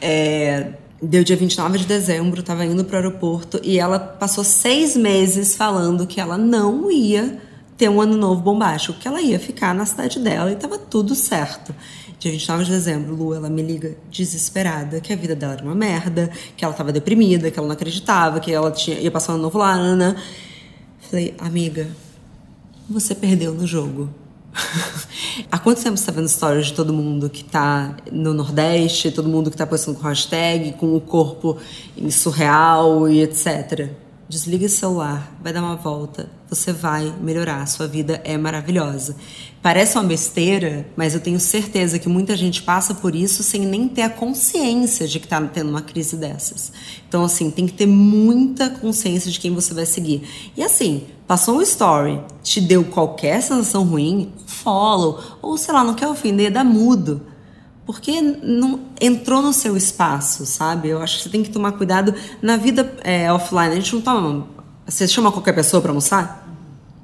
[0.01, 5.55] É, deu dia 29 de dezembro, tava indo pro aeroporto e ela passou seis meses
[5.55, 7.41] falando que ela não ia
[7.77, 11.15] ter um ano novo bombástico, que ela ia ficar na cidade dela e tava tudo
[11.15, 11.73] certo
[12.19, 15.73] dia 29 de dezembro, Lu, ela me liga desesperada, que a vida dela era uma
[15.73, 19.37] merda, que ela tava deprimida, que ela não acreditava, que ela tinha, ia passar um
[19.37, 20.17] novo lá, Ana.
[20.99, 21.87] Falei, amiga,
[22.89, 24.09] você perdeu no jogo.
[25.49, 29.29] Há quanto tempo você tá vendo stories de todo mundo que tá no Nordeste, todo
[29.29, 31.57] mundo que tá postando com hashtag, com o corpo
[32.11, 33.89] surreal e etc?
[34.29, 39.15] Desliga o celular, vai dar uma volta, você vai melhorar, sua vida é maravilhosa.
[39.59, 43.87] Parece uma besteira, mas eu tenho certeza que muita gente passa por isso sem nem
[43.87, 46.71] ter a consciência de que está tendo uma crise dessas.
[47.07, 50.21] Então, assim, tem que ter muita consciência de quem você vai seguir.
[50.55, 55.95] E assim, passou um story, te deu qualquer sensação ruim, follow, ou sei lá, não
[55.95, 57.19] quer ofender, dá mudo
[57.89, 60.89] porque não entrou no seu espaço, sabe?
[60.89, 63.71] Eu acho que você tem que tomar cuidado na vida é, offline.
[63.71, 64.47] A gente não toma.
[64.85, 66.48] Você chama qualquer pessoa para almoçar?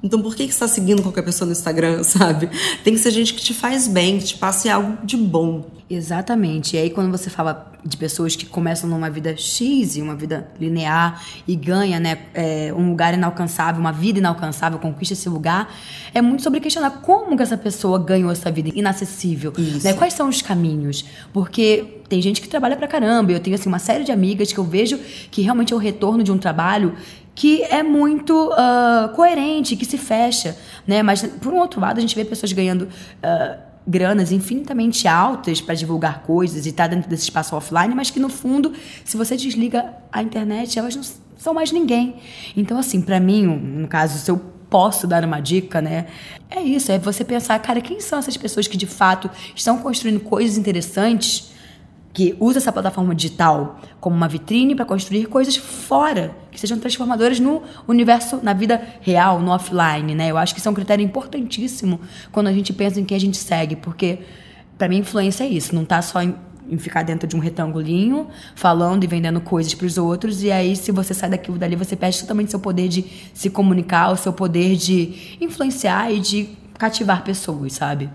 [0.06, 2.48] Então por que, que você está seguindo qualquer pessoa no Instagram, sabe?
[2.84, 5.66] Tem que ser gente que te faz bem, que te passe algo de bom.
[5.90, 6.76] Exatamente.
[6.76, 10.50] E aí quando você fala de pessoas que começam numa vida X e uma vida
[10.60, 15.74] linear e ganha né, é, um lugar inalcançável, uma vida inalcançável, conquista esse lugar,
[16.14, 19.54] é muito sobre questionar como que essa pessoa ganhou essa vida inacessível.
[19.84, 19.94] Né?
[19.94, 21.06] Quais são os caminhos?
[21.34, 23.32] Porque tem gente que trabalha pra caramba.
[23.32, 25.00] Eu tenho assim, uma série de amigas que eu vejo
[25.30, 26.96] que realmente é o retorno de um trabalho
[27.36, 30.58] que é muito uh, coerente, que se fecha,
[30.88, 31.04] né?
[31.04, 35.76] Mas por um outro lado a gente vê pessoas ganhando uh, granas infinitamente altas para
[35.76, 38.74] divulgar coisas e estar tá dentro desse espaço offline, mas que no fundo,
[39.04, 41.04] se você desliga a internet, elas não
[41.38, 42.16] são mais ninguém.
[42.56, 44.38] Então assim, para mim, no caso, se eu
[44.70, 46.08] posso dar uma dica, né?
[46.50, 50.22] É isso, é você pensar, cara, quem são essas pessoas que de fato estão construindo
[50.22, 51.54] coisas interessantes?
[52.16, 57.42] Que usa essa plataforma digital como uma vitrine para construir coisas fora, que sejam transformadoras
[57.42, 60.32] no universo, na vida real, no offline, né?
[60.32, 62.00] Eu acho que isso é um critério importantíssimo
[62.32, 64.20] quando a gente pensa em quem a gente segue, porque
[64.78, 66.34] para mim influência é isso, não tá só em,
[66.70, 70.74] em ficar dentro de um retangulinho, falando e vendendo coisas para os outros, e aí
[70.74, 73.04] se você sai daquilo dali, você perde totalmente seu poder de
[73.34, 78.10] se comunicar, o seu poder de influenciar e de cativar pessoas, sabe?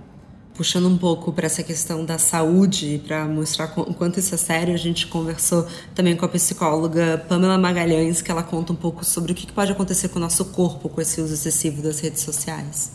[0.60, 4.74] Puxando um pouco para essa questão da saúde, para mostrar o quanto isso é sério,
[4.74, 9.32] a gente conversou também com a psicóloga Pamela Magalhães, que ela conta um pouco sobre
[9.32, 12.92] o que pode acontecer com o nosso corpo com esse uso excessivo das redes sociais.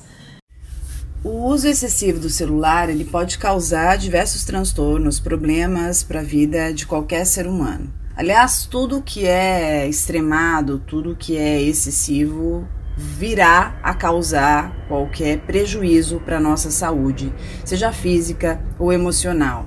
[1.23, 6.85] O uso excessivo do celular ele pode causar diversos transtornos, problemas para a vida de
[6.85, 7.91] qualquer ser humano.
[8.15, 16.39] Aliás, tudo que é extremado, tudo que é excessivo virá a causar qualquer prejuízo para
[16.39, 17.33] nossa saúde,
[17.63, 19.65] seja física ou emocional.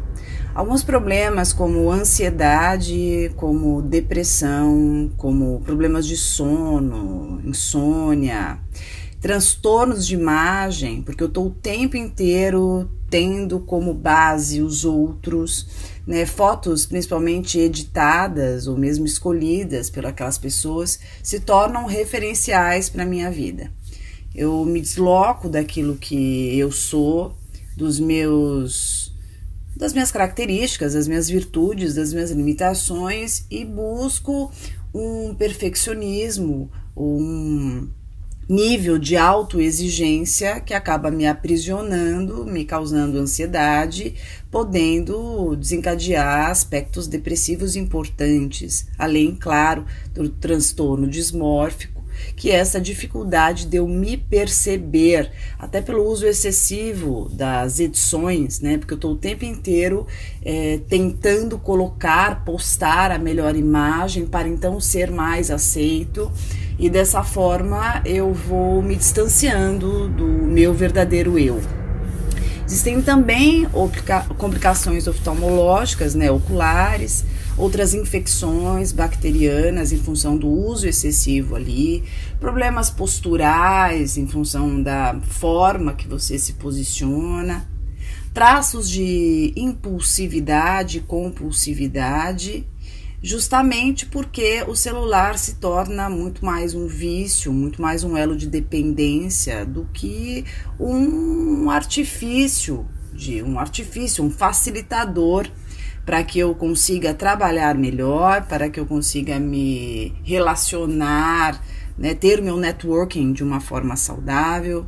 [0.55, 8.59] Alguns problemas como ansiedade, como depressão, como problemas de sono, insônia,
[9.21, 15.67] transtornos de imagem, porque eu estou o tempo inteiro tendo como base os outros,
[16.07, 23.31] né, fotos principalmente editadas ou mesmo escolhidas por aquelas pessoas se tornam referenciais para minha
[23.31, 23.73] vida.
[24.35, 27.35] Eu me desloco daquilo que eu sou,
[27.77, 29.13] dos meus
[29.77, 34.51] das minhas características, das minhas virtudes, das minhas limitações e busco
[34.93, 37.89] um perfeccionismo, um
[38.49, 44.15] nível de autoexigência que acaba me aprisionando, me causando ansiedade,
[44.51, 49.85] podendo desencadear aspectos depressivos importantes, além, claro,
[50.15, 51.99] do transtorno dismórfico
[52.35, 58.79] que essa dificuldade de eu me perceber, até pelo uso excessivo das edições, né?
[58.79, 60.07] Porque eu estou o tempo inteiro
[60.43, 66.31] é, tentando colocar, postar a melhor imagem para então ser mais aceito
[66.79, 71.61] e dessa forma eu vou me distanciando do meu verdadeiro eu.
[72.65, 73.67] Existem também
[74.37, 77.25] complicações oftalmológicas, né, oculares,
[77.57, 82.05] outras infecções bacterianas em função do uso excessivo ali,
[82.39, 87.67] problemas posturais em função da forma que você se posiciona,
[88.35, 92.67] traços de impulsividade, compulsividade
[93.23, 98.47] justamente porque o celular se torna muito mais um vício, muito mais um elo de
[98.47, 100.45] dependência do que
[100.79, 105.49] um artifício, de um artifício, um facilitador
[106.07, 111.63] para que eu consiga trabalhar melhor, para que eu consiga me relacionar,
[111.99, 114.87] né, ter meu networking de uma forma saudável.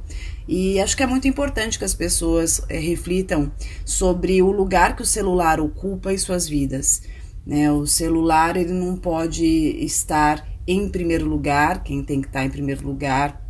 [0.49, 3.53] E acho que é muito importante que as pessoas é, reflitam
[3.85, 7.03] sobre o lugar que o celular ocupa em suas vidas.
[7.47, 7.71] Né?
[7.71, 12.87] O celular ele não pode estar em primeiro lugar, quem tem que estar em primeiro
[12.87, 13.41] lugar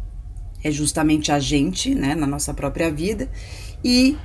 [0.63, 3.31] é justamente a gente, né, na nossa própria vida,
[3.83, 4.17] e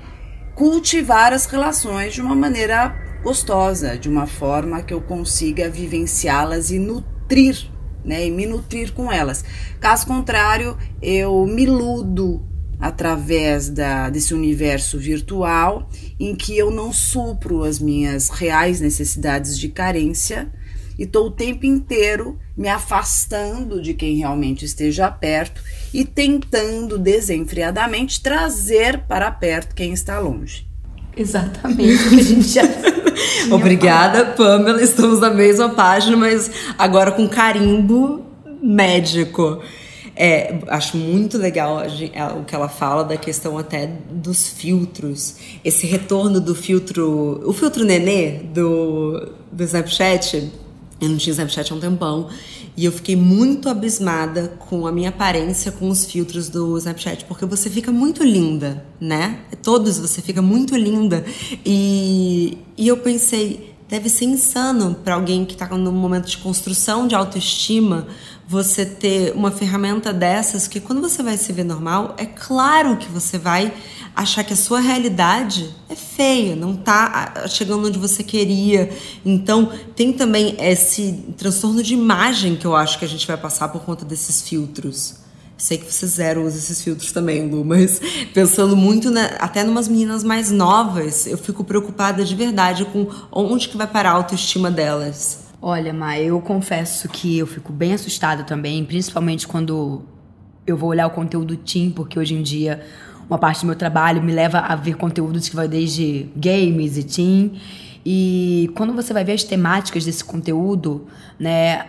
[0.53, 2.93] cultivar as relações de uma maneira
[3.23, 7.69] gostosa, de uma forma que eu consiga vivenciá-las e nutrir,
[8.03, 9.43] né, e me nutrir com elas.
[9.79, 12.45] Caso contrário, eu me iludo
[12.79, 19.69] através da, desse universo virtual em que eu não supro as minhas reais necessidades de
[19.69, 20.51] carência
[20.97, 25.61] e estou o tempo inteiro me afastando de quem realmente esteja perto
[25.93, 30.65] e tentando desenfreadamente trazer para perto quem está longe.
[31.17, 32.63] Exatamente o que a gente já.
[33.51, 34.81] Obrigada, Pamela.
[34.81, 38.25] Estamos na mesma página, mas agora com carimbo
[38.61, 39.61] médico.
[40.15, 41.83] É, acho muito legal
[42.39, 45.35] o que ela fala da questão até dos filtros.
[45.63, 47.41] Esse retorno do filtro.
[47.45, 50.51] O filtro nenê do, do Snapchat.
[51.01, 52.29] Eu não tinha Snapchat há um tempão.
[52.77, 57.45] E eu fiquei muito abismada com a minha aparência com os filtros do Snapchat, porque
[57.45, 59.39] você fica muito linda, né?
[59.63, 61.23] Todos você fica muito linda.
[61.65, 67.07] E, e eu pensei, deve ser insano para alguém que está num momento de construção
[67.07, 68.07] de autoestima
[68.47, 73.07] você ter uma ferramenta dessas que quando você vai se ver normal, é claro que
[73.07, 73.73] você vai
[74.15, 78.89] achar que a sua realidade é feia, não tá ah, chegando onde você queria.
[79.25, 83.67] Então, tem também esse transtorno de imagem que eu acho que a gente vai passar
[83.69, 85.24] por conta desses filtros.
[85.57, 88.01] Sei que você zero usa esses filtros também, Lu, mas
[88.33, 93.69] pensando muito na, até numas meninas mais novas, eu fico preocupada de verdade com onde
[93.69, 95.45] que vai parar a autoestima delas.
[95.61, 100.03] Olha, Ma, eu confesso que eu fico bem assustada também, principalmente quando
[100.67, 102.83] eu vou olhar o conteúdo Tim, porque hoje em dia
[103.29, 107.03] uma parte do meu trabalho me leva a ver conteúdos que vai desde games e
[107.03, 107.59] Tim.
[108.05, 111.07] E quando você vai ver as temáticas desse conteúdo,
[111.39, 111.85] né,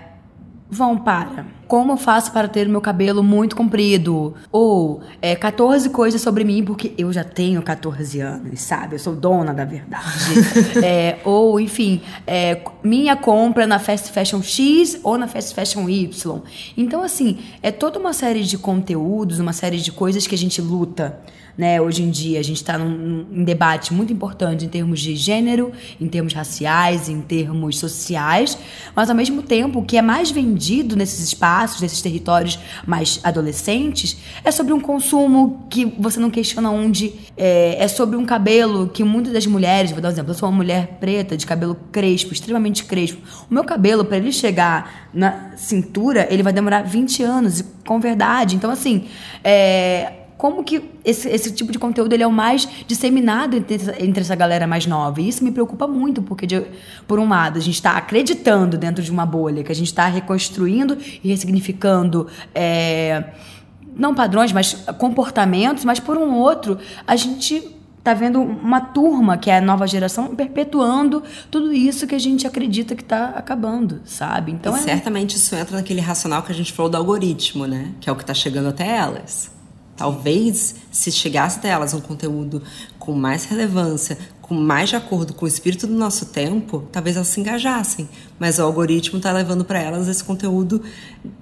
[0.71, 4.35] vão para como eu faço para ter o meu cabelo muito comprido?
[4.53, 8.95] Ou é, 14 coisas sobre mim, porque eu já tenho 14 anos, sabe?
[8.95, 10.05] Eu sou dona da verdade.
[10.83, 16.41] é, ou, enfim, é, minha compra na Fast Fashion X ou na Fast Fashion Y.
[16.77, 20.61] Então, assim, é toda uma série de conteúdos, uma série de coisas que a gente
[20.61, 21.21] luta
[21.57, 21.81] né?
[21.81, 25.73] Hoje em dia a gente está num, num debate muito importante em termos de gênero,
[26.01, 28.59] em termos raciais, em termos sociais,
[28.95, 33.21] mas ao mesmo tempo o que é mais vendido nesses espaços espaços, desses territórios mais
[33.23, 37.15] adolescentes, é sobre um consumo que você não questiona onde.
[37.37, 40.49] É, é sobre um cabelo que muitas das mulheres, vou dar um exemplo, eu sou
[40.49, 43.21] uma mulher preta, de cabelo crespo, extremamente crespo.
[43.51, 48.57] O meu cabelo, para ele chegar na cintura, ele vai demorar 20 anos, com verdade.
[48.57, 49.07] Então, assim,
[49.43, 54.21] é, como que esse, esse tipo de conteúdo ele é o mais disseminado entre, entre
[54.21, 55.21] essa galera mais nova.
[55.21, 56.63] E isso me preocupa muito, porque, de,
[57.05, 60.07] por um lado, a gente está acreditando dentro de uma bolha, que a gente está
[60.07, 62.29] reconstruindo e ressignificando.
[62.55, 63.25] É,
[63.97, 69.51] não padrões, mas comportamentos, mas por um outro, a gente tá vendo uma turma, que
[69.51, 74.53] é a nova geração, perpetuando tudo isso que a gente acredita que está acabando, sabe?
[74.53, 74.83] Então e é...
[74.83, 77.91] certamente isso entra naquele racional que a gente falou do algoritmo, né?
[78.01, 79.56] Que é o que está chegando até elas.
[79.97, 82.63] Talvez, se chegasse até elas um conteúdo
[82.99, 87.29] com mais relevância, com mais de acordo com o espírito do nosso tempo, talvez elas
[87.29, 88.09] se engajassem.
[88.39, 90.83] Mas o algoritmo está levando para elas esse conteúdo,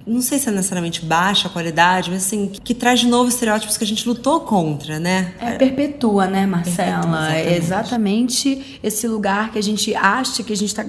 [0.06, 3.76] não sei se é necessariamente baixa qualidade, mas assim, que, que traz de novo estereótipos
[3.76, 5.34] que a gente lutou contra, né?
[5.38, 7.02] É, perpetua, né, Marcela?
[7.02, 7.48] Perpetua, exatamente.
[7.48, 10.84] É exatamente esse lugar que a gente acha que a gente está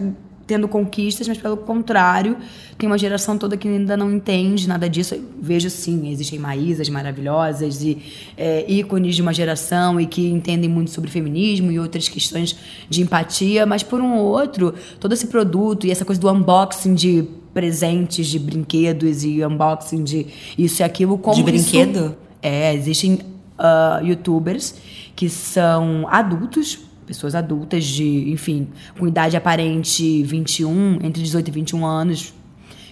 [0.47, 2.37] tendo conquistas, mas pelo contrário,
[2.77, 5.15] tem uma geração toda que ainda não entende nada disso.
[5.15, 7.97] Eu vejo sim, existem Maísas maravilhosas e
[8.37, 12.55] é, ícones de uma geração e que entendem muito sobre feminismo e outras questões
[12.89, 16.93] de empatia, mas por um ou outro, todo esse produto e essa coisa do unboxing
[16.93, 20.27] de presentes, de brinquedos e unboxing de
[20.57, 21.17] isso e aquilo.
[21.17, 21.97] Como de brinquedo?
[21.97, 24.75] Isso, é, existem uh, youtubers
[25.15, 31.85] que são adultos, pessoas adultas de, enfim, com idade aparente 21, entre 18 e 21
[31.85, 32.33] anos,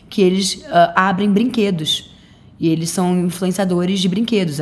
[0.09, 2.11] que eles uh, abrem brinquedos.
[2.59, 4.57] E eles são influenciadores de brinquedos.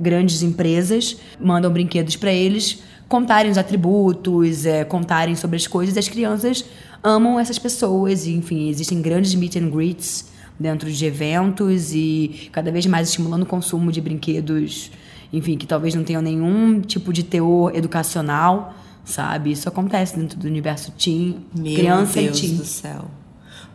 [0.00, 5.96] Grandes empresas mandam brinquedos para eles contarem os atributos, é, contarem sobre as coisas.
[5.96, 6.64] As crianças
[7.02, 8.26] amam essas pessoas.
[8.26, 13.42] E, enfim, existem grandes meet and greets dentro de eventos e cada vez mais estimulando
[13.42, 14.90] o consumo de brinquedos,
[15.32, 18.74] enfim, que talvez não tenham nenhum tipo de teor educacional
[19.04, 19.52] sabe?
[19.52, 22.56] Isso acontece dentro do universo teen, Meu criança Deus e teen.
[22.56, 23.04] do céu.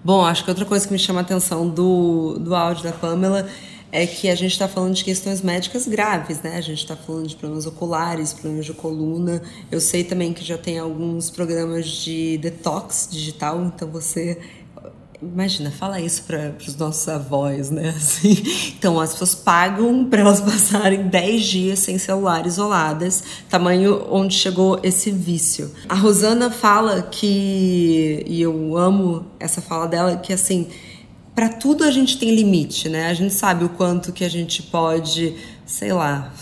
[0.04, 3.48] Bom, acho que outra coisa que me chama a atenção do, do áudio da Pamela
[3.92, 6.58] é que a gente está falando de questões médicas graves, né?
[6.58, 9.42] A gente está falando de problemas oculares, problemas de coluna.
[9.72, 14.40] Eu sei também que já tem alguns programas de detox digital, então você
[15.22, 17.90] Imagina, fala isso para os nossos avós, né?
[17.96, 18.42] Assim,
[18.78, 24.80] então, as pessoas pagam para elas passarem 10 dias sem celular isoladas, tamanho onde chegou
[24.82, 25.72] esse vício.
[25.90, 30.70] A Rosana fala que, e eu amo essa fala dela, que assim,
[31.36, 33.08] para tudo a gente tem limite, né?
[33.08, 36.34] A gente sabe o quanto que a gente pode, sei lá,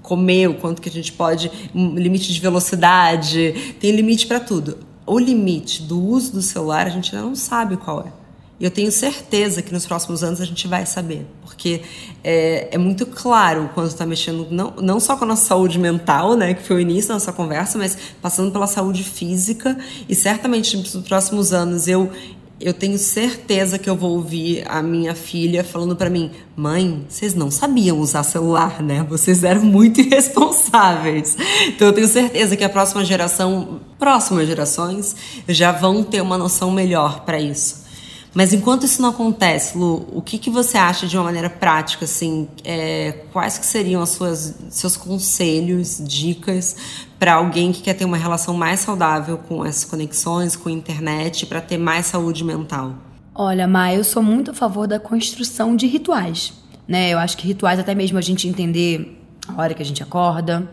[0.00, 4.78] comer, o quanto que a gente pode, um limite de velocidade, tem limite para tudo.
[5.06, 8.21] O limite do uso do celular a gente ainda não sabe qual é.
[8.62, 11.80] E eu tenho certeza que nos próximos anos a gente vai saber, porque
[12.22, 16.36] é, é muito claro quando está mexendo não, não só com a nossa saúde mental,
[16.36, 19.76] né, que foi o início da nossa conversa, mas passando pela saúde física.
[20.08, 22.08] E certamente nos próximos anos eu
[22.60, 27.34] eu tenho certeza que eu vou ouvir a minha filha falando para mim: "Mãe, vocês
[27.34, 29.04] não sabiam usar celular, né?
[29.10, 31.36] Vocês eram muito irresponsáveis".
[31.66, 35.16] Então eu tenho certeza que a próxima geração, próximas gerações
[35.48, 37.81] já vão ter uma noção melhor para isso.
[38.34, 42.06] Mas enquanto isso não acontece, Lu, o que, que você acha de uma maneira prática,
[42.06, 46.76] assim, é, quais que seriam as suas seus conselhos, dicas
[47.18, 51.44] para alguém que quer ter uma relação mais saudável com essas conexões, com a internet,
[51.44, 52.94] para ter mais saúde mental?
[53.34, 56.52] Olha, Maia, eu sou muito a favor da construção de rituais,
[56.88, 57.10] né?
[57.10, 60.68] Eu acho que rituais até mesmo a gente entender a hora que a gente acorda,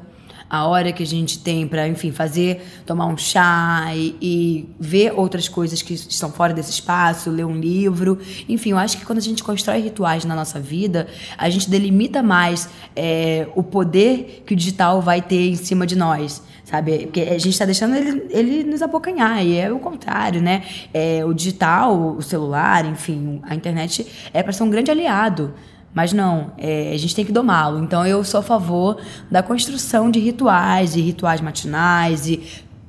[0.49, 5.13] a hora que a gente tem para, enfim, fazer, tomar um chá e, e, ver
[5.15, 8.17] outras coisas que estão fora desse espaço, ler um livro.
[8.47, 12.23] Enfim, eu acho que quando a gente constrói rituais na nossa vida, a gente delimita
[12.23, 16.99] mais é, o poder que o digital vai ter em cima de nós sabe?
[16.99, 20.63] Porque a gente está deixando ele, ele nos abocanhar, e é o contrário, né?
[20.93, 25.51] É, o digital, o celular, enfim, a internet é para ser um grande aliado
[25.93, 27.83] mas não, é, a gente tem que domá-lo.
[27.83, 28.97] Então eu sou a favor
[29.29, 32.41] da construção de rituais, de rituais matinais, e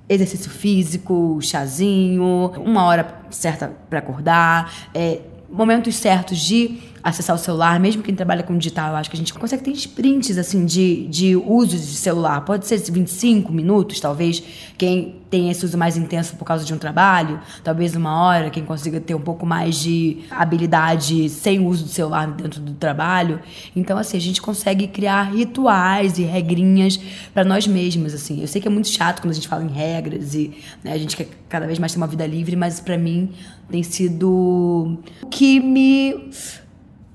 [0.09, 7.79] exercício físico, chazinho, uma hora certa para acordar, é, momentos certos de acessar o celular,
[7.81, 11.07] mesmo quem trabalha com digital, eu acho que a gente consegue ter sprints assim de,
[11.07, 12.43] de uso de celular.
[12.43, 14.43] Pode ser 25 minutos, talvez,
[14.77, 18.65] quem tem esse uso mais intenso por causa de um trabalho, talvez uma hora, quem
[18.65, 23.41] consiga ter um pouco mais de habilidade sem uso do celular dentro do trabalho.
[23.75, 26.99] Então, assim, a gente consegue criar rituais e regrinhas
[27.33, 28.41] para nós mesmos, assim.
[28.41, 30.99] Eu sei que é muito chato quando a gente fala em regras e né, a
[30.99, 33.31] gente quer cada vez mais ter uma vida livre, mas para mim
[33.71, 36.31] tem sido o que me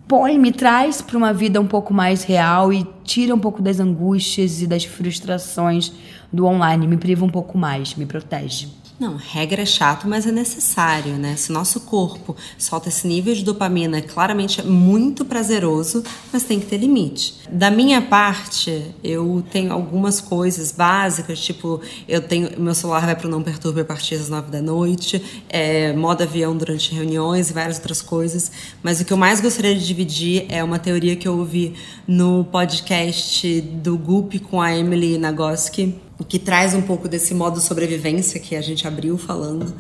[0.08, 3.80] põe, me traz para uma vida um pouco mais real e tira um pouco das
[3.80, 5.92] angústias e das frustrações
[6.32, 8.68] do online, me priva um pouco mais, me protege.
[8.98, 11.36] Não, regra é chato, mas é necessário, né?
[11.36, 16.66] Se nosso corpo solta esse nível de dopamina, claramente é muito prazeroso, mas tem que
[16.66, 17.36] ter limite.
[17.50, 23.30] Da minha parte, eu tenho algumas coisas básicas, tipo, eu tenho meu celular vai para
[23.30, 27.78] não perturbe a partir das nove da noite, é, modo avião durante reuniões e várias
[27.78, 28.50] outras coisas.
[28.82, 31.76] Mas o que eu mais gostaria de dividir é uma teoria que eu ouvi
[32.08, 38.40] no podcast do Gup com a Emily Nagoski que traz um pouco desse modo sobrevivência
[38.40, 39.74] que a gente abriu falando,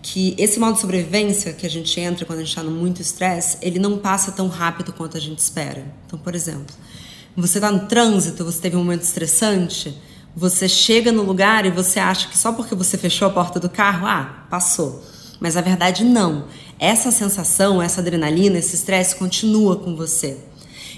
[0.00, 3.56] que esse modo sobrevivência que a gente entra quando a gente está no muito estresse,
[3.60, 5.84] ele não passa tão rápido quanto a gente espera.
[6.06, 6.74] Então, por exemplo,
[7.36, 9.98] você está no trânsito, você teve um momento estressante,
[10.36, 13.68] você chega no lugar e você acha que só porque você fechou a porta do
[13.68, 15.02] carro, ah, passou.
[15.40, 16.46] Mas a verdade não.
[16.78, 20.38] Essa sensação, essa adrenalina, esse estresse continua com você.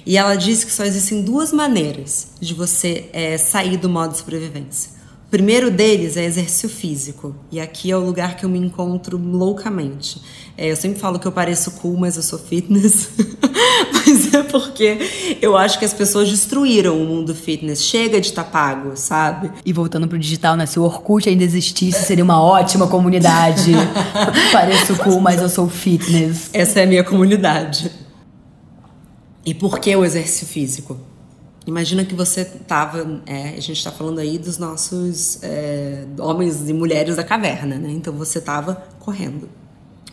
[0.07, 4.19] E ela diz que só existem duas maneiras de você é, sair do modo de
[4.19, 4.95] sobrevivência.
[5.27, 7.35] O primeiro deles é exercício físico.
[7.51, 10.23] E aqui é o lugar que eu me encontro loucamente.
[10.57, 13.09] É, eu sempre falo que eu pareço cool, mas eu sou fitness.
[13.93, 17.83] mas é porque eu acho que as pessoas destruíram o mundo fitness.
[17.83, 19.51] Chega de estar tá pago, sabe?
[19.65, 20.65] E voltando pro digital, né?
[20.65, 23.73] Se o Orkut ainda existisse, seria uma ótima comunidade.
[24.53, 26.51] pareço cool, mas eu sou fitness.
[26.53, 28.06] Essa é a minha comunidade.
[29.47, 30.99] E por que o exercício físico?
[31.65, 36.73] Imagina que você estava, é, a gente está falando aí dos nossos é, homens e
[36.73, 37.91] mulheres da caverna, né?
[37.93, 39.49] Então você estava correndo,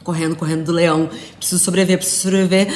[0.04, 1.10] correndo, correndo do leão.
[1.38, 2.68] Preciso sobreviver, preciso sobreviver.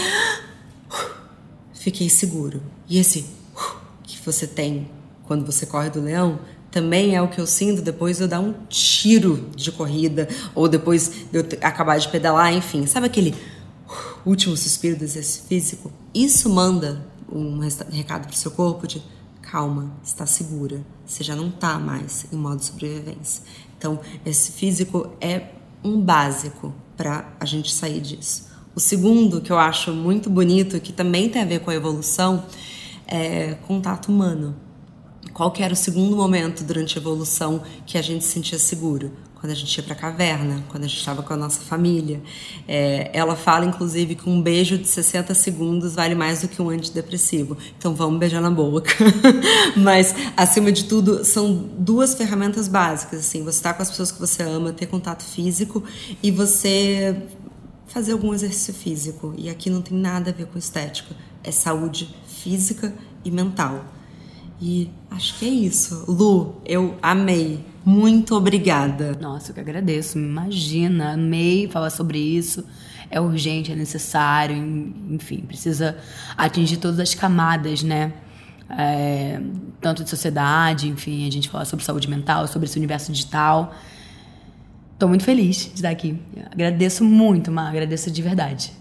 [1.74, 2.60] Fiquei seguro.
[2.90, 3.24] E esse
[4.02, 4.90] que você tem
[5.26, 6.40] quando você corre do leão
[6.72, 10.68] também é o que eu sinto depois de eu dar um tiro de corrida ou
[10.68, 12.88] depois de eu acabar de pedalar, enfim.
[12.88, 13.36] Sabe aquele
[14.28, 17.60] último suspiro do exercício físico, isso manda um
[17.92, 19.02] recado para o seu corpo de
[19.42, 23.44] calma, está segura, você já não está mais em modo sobrevivência.
[23.78, 25.52] Então, esse físico é
[25.84, 28.48] um básico para a gente sair disso.
[28.76, 32.46] O segundo, que eu acho muito bonito, que também tem a ver com a evolução,
[33.08, 34.56] é contato humano.
[35.34, 39.12] Qual que era o segundo momento durante a evolução que a gente se sentia seguro?
[39.40, 42.22] Quando a gente ia para a caverna, quando a gente estava com a nossa família.
[42.68, 46.70] É, ela fala, inclusive, que um beijo de 60 segundos vale mais do que um
[46.70, 47.56] antidepressivo.
[47.78, 48.92] Então vamos beijar na boca.
[49.78, 53.20] Mas, acima de tudo, são duas ferramentas básicas.
[53.20, 55.84] Assim, você estar tá com as pessoas que você ama, ter contato físico
[56.24, 57.24] e você
[57.86, 59.36] fazer algum exercício físico.
[59.38, 61.16] E aqui não tem nada a ver com estética.
[61.44, 62.92] É saúde física
[63.24, 63.86] e mental.
[64.60, 66.06] E acho que é isso.
[66.08, 67.64] Lu, eu amei.
[67.88, 69.14] Muito obrigada.
[69.18, 70.18] Nossa, eu que agradeço.
[70.18, 72.66] Imagina, amei falar sobre isso.
[73.10, 74.58] É urgente, é necessário,
[75.10, 75.98] enfim, precisa
[76.36, 78.12] atingir todas as camadas, né?
[78.70, 79.40] É,
[79.80, 83.74] tanto de sociedade, enfim, a gente fala sobre saúde mental, sobre esse universo digital.
[84.92, 86.22] Estou muito feliz de estar aqui.
[86.52, 88.74] Agradeço muito, Mar, agradeço de verdade.